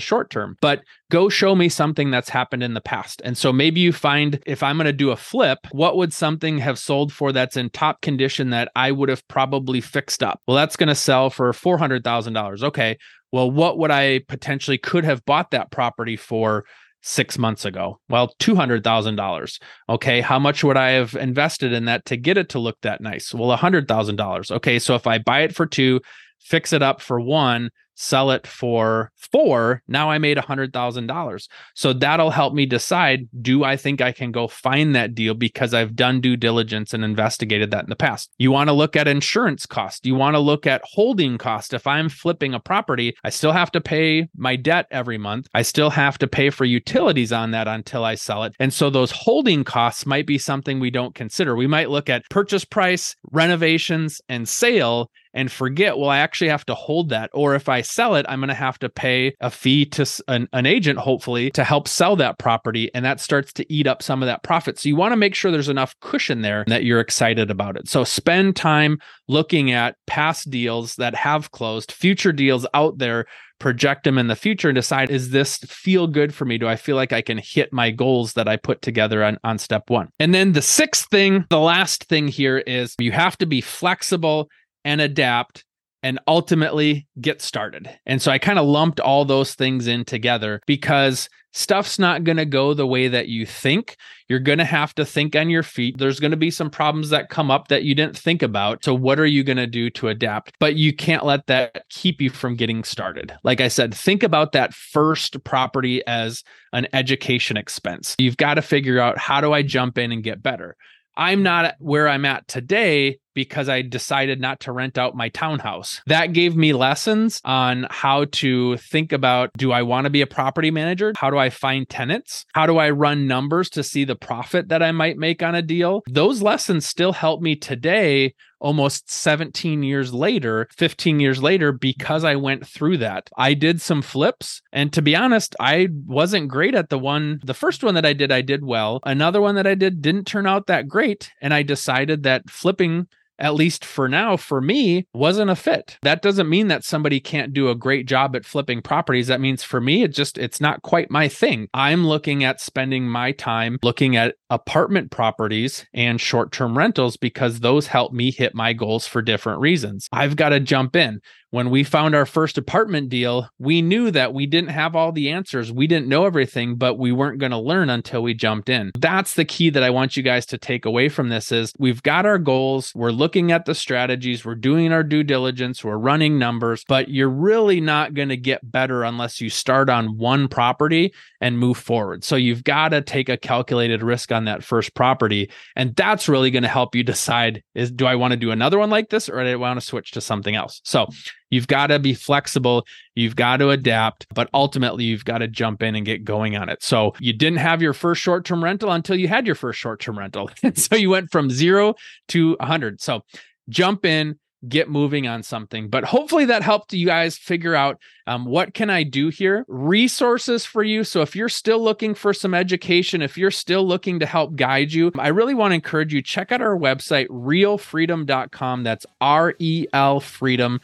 short 0.00 0.30
term. 0.30 0.56
But 0.62 0.82
go 1.10 1.28
show 1.28 1.54
me 1.54 1.68
something 1.68 2.10
that's 2.10 2.30
happened 2.30 2.62
in 2.62 2.74
the 2.74 2.80
past. 2.80 3.20
And 3.24 3.36
so 3.36 3.52
maybe 3.52 3.80
you 3.80 3.92
find 3.92 4.42
if 4.46 4.62
I'm 4.62 4.78
going 4.78 4.86
to 4.86 4.92
do 4.92 5.10
a 5.10 5.16
flip, 5.16 5.58
what 5.70 5.96
would 5.96 6.12
something 6.12 6.58
have 6.58 6.78
sold 6.78 7.12
for 7.12 7.30
that's 7.30 7.58
in 7.58 7.70
top 7.70 8.00
condition 8.00 8.50
that 8.50 8.70
I 8.74 8.90
would 8.90 9.10
have 9.10 9.26
probably 9.28 9.80
fixed 9.80 10.22
up? 10.22 10.40
Well, 10.46 10.56
that's 10.56 10.76
going 10.76 10.88
to 10.88 10.94
sell 10.94 11.30
for 11.30 11.52
$400,000. 11.52 12.62
Okay. 12.62 12.96
Well, 13.32 13.50
what 13.50 13.78
would 13.78 13.90
I 13.90 14.20
potentially 14.28 14.78
could 14.78 15.04
have 15.04 15.24
bought 15.24 15.50
that 15.50 15.70
property 15.70 16.16
for? 16.16 16.64
Six 17.04 17.38
months 17.38 17.64
ago? 17.64 18.00
Well, 18.08 18.34
$200,000. 18.40 19.60
Okay. 19.90 20.20
How 20.20 20.38
much 20.38 20.64
would 20.64 20.76
I 20.76 20.90
have 20.90 21.14
invested 21.14 21.72
in 21.72 21.84
that 21.84 22.04
to 22.06 22.16
get 22.16 22.38
it 22.38 22.48
to 22.50 22.58
look 22.58 22.80
that 22.80 23.00
nice? 23.00 23.32
Well, 23.32 23.56
$100,000. 23.56 24.50
Okay. 24.50 24.78
So 24.78 24.94
if 24.94 25.06
I 25.06 25.18
buy 25.18 25.40
it 25.40 25.54
for 25.54 25.66
two, 25.66 26.00
fix 26.40 26.72
it 26.72 26.82
up 26.82 27.00
for 27.00 27.20
one, 27.20 27.70
sell 27.94 28.30
it 28.30 28.46
for 28.46 29.10
four, 29.16 29.82
now 29.88 30.10
I 30.10 30.18
made 30.18 30.38
a 30.38 30.42
hundred 30.42 30.72
thousand 30.72 31.06
dollars. 31.06 31.48
So 31.74 31.92
that'll 31.92 32.30
help 32.30 32.54
me 32.54 32.66
decide, 32.66 33.28
do 33.40 33.64
I 33.64 33.76
think 33.76 34.00
I 34.00 34.12
can 34.12 34.32
go 34.32 34.48
find 34.48 34.94
that 34.94 35.14
deal 35.14 35.34
because 35.34 35.74
I've 35.74 35.96
done 35.96 36.20
due 36.20 36.36
diligence 36.36 36.92
and 36.92 37.04
investigated 37.04 37.70
that 37.70 37.84
in 37.84 37.90
the 37.90 37.96
past? 37.96 38.30
You 38.38 38.50
want 38.50 38.68
to 38.68 38.72
look 38.72 38.96
at 38.96 39.08
insurance 39.08 39.66
cost. 39.66 40.06
You 40.06 40.14
want 40.14 40.34
to 40.34 40.40
look 40.40 40.66
at 40.66 40.82
holding 40.84 41.38
cost. 41.38 41.74
If 41.74 41.86
I'm 41.86 42.08
flipping 42.08 42.54
a 42.54 42.60
property, 42.60 43.16
I 43.24 43.30
still 43.30 43.52
have 43.52 43.70
to 43.72 43.80
pay 43.80 44.28
my 44.36 44.56
debt 44.56 44.86
every 44.90 45.18
month. 45.18 45.48
I 45.54 45.62
still 45.62 45.90
have 45.90 46.18
to 46.18 46.26
pay 46.26 46.50
for 46.50 46.64
utilities 46.64 47.32
on 47.32 47.50
that 47.52 47.68
until 47.68 48.04
I 48.04 48.14
sell 48.14 48.44
it. 48.44 48.54
And 48.58 48.72
so 48.72 48.90
those 48.90 49.10
holding 49.10 49.64
costs 49.64 50.06
might 50.06 50.26
be 50.26 50.38
something 50.38 50.80
we 50.80 50.90
don't 50.90 51.14
consider. 51.14 51.56
We 51.56 51.66
might 51.66 51.90
look 51.90 52.08
at 52.08 52.28
purchase 52.30 52.64
price, 52.64 53.16
renovations, 53.30 54.20
and 54.28 54.48
sale 54.48 55.10
and 55.34 55.50
forget, 55.50 55.98
well, 55.98 56.08
I 56.08 56.18
actually 56.18 56.48
have 56.48 56.64
to 56.66 56.74
hold 56.74 57.10
that. 57.10 57.30
Or 57.34 57.54
if 57.54 57.68
I 57.68 57.82
sell 57.82 58.14
it, 58.14 58.24
I'm 58.28 58.40
going 58.40 58.48
to 58.48 58.54
have 58.54 58.78
to 58.78 58.88
pay 58.88 59.34
a 59.40 59.50
fee 59.50 59.84
to 59.86 60.06
an, 60.28 60.48
an 60.52 60.64
agent, 60.64 61.00
hopefully, 61.00 61.50
to 61.50 61.64
help 61.64 61.88
sell 61.88 62.16
that 62.16 62.38
property. 62.38 62.90
And 62.94 63.04
that 63.04 63.20
starts 63.20 63.52
to 63.54 63.72
eat 63.72 63.86
up 63.86 64.02
some 64.02 64.22
of 64.22 64.26
that 64.26 64.42
profit. 64.42 64.78
So 64.78 64.88
you 64.88 64.96
want 64.96 65.12
to 65.12 65.16
make 65.16 65.34
sure 65.34 65.50
there's 65.50 65.68
enough 65.68 65.98
cushion 66.00 66.42
there 66.42 66.64
that 66.68 66.84
you're 66.84 67.00
excited 67.00 67.50
about 67.50 67.76
it. 67.76 67.88
So 67.88 68.04
spend 68.04 68.56
time 68.56 68.98
looking 69.28 69.72
at 69.72 69.96
past 70.06 70.50
deals 70.50 70.94
that 70.96 71.14
have 71.16 71.50
closed, 71.50 71.90
future 71.92 72.32
deals 72.32 72.66
out 72.72 72.98
there 72.98 73.26
project 73.60 74.04
them 74.04 74.18
in 74.18 74.26
the 74.26 74.36
future 74.36 74.68
and 74.68 74.74
decide 74.74 75.10
is 75.10 75.30
this 75.30 75.58
feel 75.58 76.06
good 76.06 76.34
for 76.34 76.44
me 76.44 76.58
do 76.58 76.66
i 76.66 76.76
feel 76.76 76.96
like 76.96 77.12
i 77.12 77.22
can 77.22 77.38
hit 77.38 77.72
my 77.72 77.90
goals 77.90 78.32
that 78.32 78.48
i 78.48 78.56
put 78.56 78.82
together 78.82 79.22
on, 79.22 79.38
on 79.44 79.58
step 79.58 79.88
one 79.88 80.08
and 80.18 80.34
then 80.34 80.52
the 80.52 80.60
sixth 80.60 81.08
thing 81.08 81.44
the 81.50 81.60
last 81.60 82.04
thing 82.04 82.26
here 82.26 82.58
is 82.58 82.94
you 82.98 83.12
have 83.12 83.38
to 83.38 83.46
be 83.46 83.60
flexible 83.60 84.50
and 84.84 85.00
adapt 85.00 85.64
and 86.02 86.18
ultimately 86.28 87.08
get 87.20 87.40
started. 87.40 87.88
And 88.04 88.20
so 88.20 88.30
I 88.30 88.38
kind 88.38 88.58
of 88.58 88.66
lumped 88.66 89.00
all 89.00 89.24
those 89.24 89.54
things 89.54 89.86
in 89.86 90.04
together 90.04 90.60
because 90.66 91.30
stuff's 91.54 91.98
not 91.98 92.24
going 92.24 92.36
to 92.36 92.44
go 92.44 92.74
the 92.74 92.86
way 92.86 93.08
that 93.08 93.28
you 93.28 93.46
think. 93.46 93.96
You're 94.28 94.38
going 94.38 94.58
to 94.58 94.64
have 94.66 94.94
to 94.96 95.04
think 95.06 95.34
on 95.34 95.48
your 95.48 95.62
feet. 95.62 95.96
There's 95.96 96.20
going 96.20 96.32
to 96.32 96.36
be 96.36 96.50
some 96.50 96.68
problems 96.68 97.08
that 97.08 97.30
come 97.30 97.50
up 97.50 97.68
that 97.68 97.84
you 97.84 97.94
didn't 97.94 98.18
think 98.18 98.42
about. 98.42 98.84
So, 98.84 98.94
what 98.94 99.18
are 99.18 99.26
you 99.26 99.42
going 99.42 99.56
to 99.56 99.66
do 99.66 99.88
to 99.90 100.08
adapt? 100.08 100.52
But 100.60 100.76
you 100.76 100.94
can't 100.94 101.24
let 101.24 101.46
that 101.46 101.88
keep 101.88 102.20
you 102.20 102.28
from 102.28 102.56
getting 102.56 102.84
started. 102.84 103.32
Like 103.42 103.62
I 103.62 103.68
said, 103.68 103.94
think 103.94 104.22
about 104.22 104.52
that 104.52 104.74
first 104.74 105.42
property 105.44 106.06
as 106.06 106.42
an 106.74 106.86
education 106.92 107.56
expense. 107.56 108.14
You've 108.18 108.36
got 108.36 108.54
to 108.54 108.62
figure 108.62 109.00
out 109.00 109.16
how 109.16 109.40
do 109.40 109.52
I 109.54 109.62
jump 109.62 109.96
in 109.96 110.12
and 110.12 110.22
get 110.22 110.42
better? 110.42 110.76
I'm 111.16 111.42
not 111.42 111.74
where 111.78 112.08
I'm 112.08 112.24
at 112.24 112.48
today 112.48 113.18
because 113.34 113.68
I 113.68 113.82
decided 113.82 114.40
not 114.40 114.60
to 114.60 114.72
rent 114.72 114.96
out 114.96 115.16
my 115.16 115.28
townhouse. 115.28 116.00
That 116.06 116.32
gave 116.32 116.56
me 116.56 116.72
lessons 116.72 117.40
on 117.44 117.86
how 117.90 118.26
to 118.26 118.76
think 118.76 119.12
about 119.12 119.50
do 119.56 119.72
I 119.72 119.82
want 119.82 120.04
to 120.04 120.10
be 120.10 120.22
a 120.22 120.26
property 120.26 120.70
manager? 120.70 121.12
How 121.16 121.30
do 121.30 121.38
I 121.38 121.50
find 121.50 121.88
tenants? 121.88 122.46
How 122.54 122.66
do 122.66 122.78
I 122.78 122.90
run 122.90 123.26
numbers 123.26 123.68
to 123.70 123.82
see 123.82 124.04
the 124.04 124.16
profit 124.16 124.68
that 124.68 124.82
I 124.82 124.92
might 124.92 125.16
make 125.16 125.42
on 125.42 125.54
a 125.54 125.62
deal? 125.62 126.02
Those 126.08 126.42
lessons 126.42 126.86
still 126.86 127.12
help 127.12 127.40
me 127.40 127.56
today 127.56 128.34
almost 128.64 129.10
17 129.10 129.82
years 129.82 130.14
later, 130.14 130.66
15 130.74 131.20
years 131.20 131.42
later, 131.42 131.70
because 131.70 132.24
I 132.24 132.34
went 132.34 132.66
through 132.66 132.96
that. 132.98 133.28
I 133.36 133.52
did 133.52 133.82
some 133.82 134.00
flips. 134.00 134.62
And 134.72 134.90
to 134.94 135.02
be 135.02 135.14
honest, 135.14 135.54
I 135.60 135.88
wasn't 136.06 136.48
great 136.48 136.74
at 136.74 136.88
the 136.88 136.98
one. 136.98 137.40
The 137.44 137.52
first 137.52 137.84
one 137.84 137.94
that 137.94 138.06
I 138.06 138.14
did, 138.14 138.32
I 138.32 138.40
did 138.40 138.64
well. 138.64 139.00
Another 139.04 139.42
one 139.42 139.54
that 139.56 139.66
I 139.66 139.74
did 139.74 140.00
didn't 140.00 140.24
turn 140.24 140.46
out 140.46 140.66
that 140.68 140.88
great. 140.88 141.30
And 141.42 141.52
I 141.52 141.62
decided 141.62 142.22
that 142.22 142.48
flipping 142.48 143.06
at 143.38 143.54
least 143.54 143.84
for 143.84 144.08
now, 144.08 144.36
for 144.36 144.60
me, 144.60 145.06
wasn't 145.12 145.50
a 145.50 145.56
fit. 145.56 145.98
That 146.02 146.22
doesn't 146.22 146.48
mean 146.48 146.68
that 146.68 146.84
somebody 146.84 147.20
can't 147.20 147.52
do 147.52 147.68
a 147.68 147.74
great 147.74 148.06
job 148.06 148.36
at 148.36 148.44
flipping 148.44 148.82
properties. 148.82 149.26
That 149.26 149.40
means 149.40 149.62
for 149.62 149.80
me, 149.80 150.02
it 150.02 150.12
just, 150.12 150.38
it's 150.38 150.60
not 150.60 150.82
quite 150.82 151.10
my 151.10 151.28
thing. 151.28 151.68
I'm 151.74 152.06
looking 152.06 152.44
at 152.44 152.60
spending 152.60 153.08
my 153.08 153.32
time 153.32 153.78
looking 153.82 154.16
at 154.16 154.36
apartment 154.50 155.10
properties 155.10 155.86
and 155.92 156.20
short 156.20 156.52
term 156.52 156.78
rentals 156.78 157.16
because 157.16 157.60
those 157.60 157.88
help 157.88 158.12
me 158.12 158.30
hit 158.30 158.54
my 158.54 158.72
goals 158.72 159.06
for 159.06 159.22
different 159.22 159.60
reasons. 159.60 160.08
I've 160.12 160.36
got 160.36 160.50
to 160.50 160.60
jump 160.60 160.96
in 160.96 161.20
when 161.54 161.70
we 161.70 161.84
found 161.84 162.16
our 162.16 162.26
first 162.26 162.58
apartment 162.58 163.08
deal, 163.08 163.48
we 163.60 163.80
knew 163.80 164.10
that 164.10 164.34
we 164.34 164.44
didn't 164.44 164.70
have 164.70 164.96
all 164.96 165.12
the 165.12 165.30
answers. 165.30 165.70
We 165.70 165.86
didn't 165.86 166.08
know 166.08 166.26
everything, 166.26 166.74
but 166.74 166.98
we 166.98 167.12
weren't 167.12 167.38
going 167.38 167.52
to 167.52 167.58
learn 167.58 167.90
until 167.90 168.24
we 168.24 168.34
jumped 168.34 168.68
in. 168.68 168.90
That's 168.98 169.34
the 169.34 169.44
key 169.44 169.70
that 169.70 169.84
I 169.84 169.90
want 169.90 170.16
you 170.16 170.24
guys 170.24 170.46
to 170.46 170.58
take 170.58 170.84
away 170.84 171.08
from 171.08 171.28
this 171.28 171.52
is 171.52 171.72
we've 171.78 172.02
got 172.02 172.26
our 172.26 172.38
goals, 172.38 172.90
we're 172.96 173.12
looking 173.12 173.52
at 173.52 173.66
the 173.66 173.74
strategies, 173.76 174.44
we're 174.44 174.56
doing 174.56 174.90
our 174.92 175.04
due 175.04 175.22
diligence, 175.22 175.84
we're 175.84 175.96
running 175.96 176.40
numbers, 176.40 176.84
but 176.88 177.08
you're 177.08 177.28
really 177.28 177.80
not 177.80 178.14
going 178.14 178.30
to 178.30 178.36
get 178.36 178.72
better 178.72 179.04
unless 179.04 179.40
you 179.40 179.48
start 179.48 179.88
on 179.88 180.18
one 180.18 180.48
property 180.48 181.14
and 181.40 181.56
move 181.56 181.76
forward. 181.76 182.24
So 182.24 182.34
you've 182.34 182.64
got 182.64 182.88
to 182.88 183.00
take 183.00 183.28
a 183.28 183.36
calculated 183.36 184.02
risk 184.02 184.32
on 184.32 184.46
that 184.46 184.64
first 184.64 184.92
property, 184.96 185.52
and 185.76 185.94
that's 185.94 186.28
really 186.28 186.50
going 186.50 186.64
to 186.64 186.68
help 186.68 186.96
you 186.96 187.04
decide 187.04 187.62
is 187.76 187.92
do 187.92 188.06
I 188.06 188.16
want 188.16 188.32
to 188.32 188.36
do 188.36 188.50
another 188.50 188.76
one 188.76 188.90
like 188.90 189.10
this 189.10 189.28
or 189.28 189.44
do 189.44 189.50
I 189.50 189.54
want 189.54 189.78
to 189.78 189.86
switch 189.86 190.10
to 190.12 190.20
something 190.20 190.56
else? 190.56 190.80
So 190.82 191.06
You've 191.50 191.66
got 191.66 191.88
to 191.88 191.98
be 191.98 192.14
flexible. 192.14 192.86
You've 193.14 193.36
got 193.36 193.58
to 193.58 193.70
adapt, 193.70 194.26
but 194.34 194.48
ultimately 194.52 195.04
you've 195.04 195.24
got 195.24 195.38
to 195.38 195.48
jump 195.48 195.82
in 195.82 195.94
and 195.94 196.04
get 196.04 196.24
going 196.24 196.56
on 196.56 196.68
it. 196.68 196.82
So 196.82 197.14
you 197.20 197.32
didn't 197.32 197.58
have 197.58 197.80
your 197.80 197.92
first 197.92 198.20
short 198.20 198.44
term 198.44 198.62
rental 198.62 198.90
until 198.90 199.16
you 199.16 199.28
had 199.28 199.46
your 199.46 199.54
first 199.54 199.78
short 199.78 200.00
term 200.00 200.18
rental. 200.18 200.50
So 200.74 200.96
you 200.96 201.10
went 201.10 201.30
from 201.30 201.50
zero 201.50 201.94
to 202.28 202.56
100. 202.58 203.00
So 203.00 203.22
jump 203.68 204.04
in, 204.04 204.38
get 204.68 204.88
moving 204.88 205.26
on 205.26 205.42
something 205.42 205.88
but 205.88 206.04
hopefully 206.04 206.46
that 206.46 206.62
helped 206.62 206.92
you 206.92 207.06
guys 207.06 207.36
figure 207.36 207.74
out 207.74 207.98
um, 208.26 208.44
what 208.46 208.72
can 208.72 208.88
i 208.88 209.02
do 209.02 209.28
here 209.28 209.64
resources 209.68 210.64
for 210.64 210.82
you 210.82 211.04
so 211.04 211.20
if 211.20 211.36
you're 211.36 211.48
still 211.48 211.82
looking 211.82 212.14
for 212.14 212.32
some 212.32 212.54
education 212.54 213.20
if 213.20 213.36
you're 213.36 213.50
still 213.50 213.86
looking 213.86 214.18
to 214.18 214.26
help 214.26 214.56
guide 214.56 214.92
you 214.92 215.12
i 215.18 215.28
really 215.28 215.54
want 215.54 215.70
to 215.70 215.74
encourage 215.74 216.12
you 216.14 216.22
check 216.22 216.50
out 216.50 216.62
our 216.62 216.78
website 216.78 217.26
relfreedom.com 217.28 218.82
that's 218.82 219.04
r-e-l 219.20 220.20
freedom.com 220.20 220.80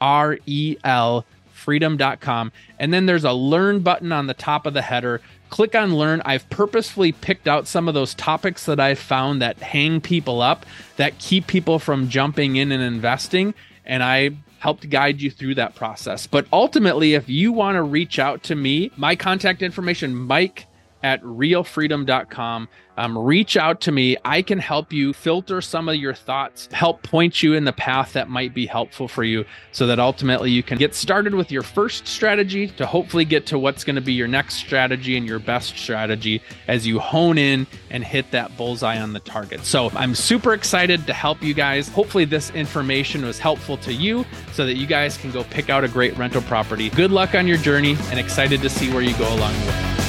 r-e-l 0.00 1.24
freedom.com 1.52 2.52
and 2.78 2.92
then 2.92 3.06
there's 3.06 3.24
a 3.24 3.32
learn 3.32 3.80
button 3.80 4.12
on 4.12 4.26
the 4.26 4.34
top 4.34 4.66
of 4.66 4.74
the 4.74 4.82
header 4.82 5.20
click 5.50 5.74
on 5.74 5.94
learn. 5.94 6.22
I've 6.24 6.48
purposefully 6.50 7.12
picked 7.12 7.48
out 7.48 7.66
some 7.66 7.88
of 7.88 7.94
those 7.94 8.14
topics 8.14 8.66
that 8.66 8.80
I've 8.80 8.98
found 8.98 9.42
that 9.42 9.58
hang 9.58 10.00
people 10.00 10.40
up, 10.42 10.66
that 10.96 11.18
keep 11.18 11.46
people 11.46 11.78
from 11.78 12.08
jumping 12.08 12.56
in 12.56 12.72
and 12.72 12.82
investing. 12.82 13.54
And 13.84 14.02
I 14.02 14.30
helped 14.58 14.88
guide 14.90 15.20
you 15.20 15.30
through 15.30 15.54
that 15.56 15.74
process. 15.74 16.26
But 16.26 16.46
ultimately, 16.52 17.14
if 17.14 17.28
you 17.28 17.52
want 17.52 17.76
to 17.76 17.82
reach 17.82 18.18
out 18.18 18.42
to 18.44 18.54
me, 18.54 18.90
my 18.96 19.14
contact 19.14 19.62
information, 19.62 20.14
Mike 20.14 20.66
at 21.06 21.22
relfreedom.com. 21.22 22.68
Um, 22.96 23.16
reach 23.16 23.56
out 23.56 23.80
to 23.82 23.92
me. 23.92 24.16
I 24.24 24.42
can 24.42 24.58
help 24.58 24.92
you 24.92 25.12
filter 25.12 25.60
some 25.60 25.88
of 25.88 25.96
your 25.96 26.14
thoughts, 26.14 26.66
help 26.72 27.02
point 27.02 27.42
you 27.42 27.54
in 27.54 27.64
the 27.64 27.72
path 27.72 28.14
that 28.14 28.28
might 28.28 28.54
be 28.54 28.66
helpful 28.66 29.06
for 29.06 29.22
you 29.22 29.44
so 29.70 29.86
that 29.86 30.00
ultimately 30.00 30.50
you 30.50 30.64
can 30.64 30.78
get 30.78 30.94
started 30.94 31.34
with 31.34 31.52
your 31.52 31.62
first 31.62 32.08
strategy 32.08 32.68
to 32.68 32.86
hopefully 32.86 33.24
get 33.24 33.46
to 33.46 33.58
what's 33.58 33.84
going 33.84 33.94
to 33.94 34.02
be 34.02 34.14
your 34.14 34.26
next 34.26 34.54
strategy 34.54 35.16
and 35.16 35.28
your 35.28 35.38
best 35.38 35.76
strategy 35.76 36.42
as 36.66 36.86
you 36.86 36.98
hone 36.98 37.38
in 37.38 37.68
and 37.90 38.02
hit 38.02 38.28
that 38.32 38.56
bullseye 38.56 38.98
on 38.98 39.12
the 39.12 39.20
target. 39.20 39.64
So 39.64 39.90
I'm 39.94 40.14
super 40.14 40.54
excited 40.54 41.06
to 41.06 41.12
help 41.12 41.40
you 41.42 41.54
guys. 41.54 41.88
Hopefully, 41.88 42.24
this 42.24 42.50
information 42.50 43.24
was 43.24 43.38
helpful 43.38 43.76
to 43.78 43.92
you 43.92 44.24
so 44.52 44.66
that 44.66 44.74
you 44.74 44.86
guys 44.86 45.16
can 45.16 45.30
go 45.30 45.44
pick 45.44 45.70
out 45.70 45.84
a 45.84 45.88
great 45.88 46.16
rental 46.18 46.42
property. 46.42 46.90
Good 46.90 47.12
luck 47.12 47.36
on 47.36 47.46
your 47.46 47.58
journey 47.58 47.96
and 48.10 48.18
excited 48.18 48.60
to 48.62 48.70
see 48.70 48.90
where 48.92 49.02
you 49.02 49.16
go 49.18 49.32
along 49.32 49.52
the 49.60 49.66
way. 49.66 50.05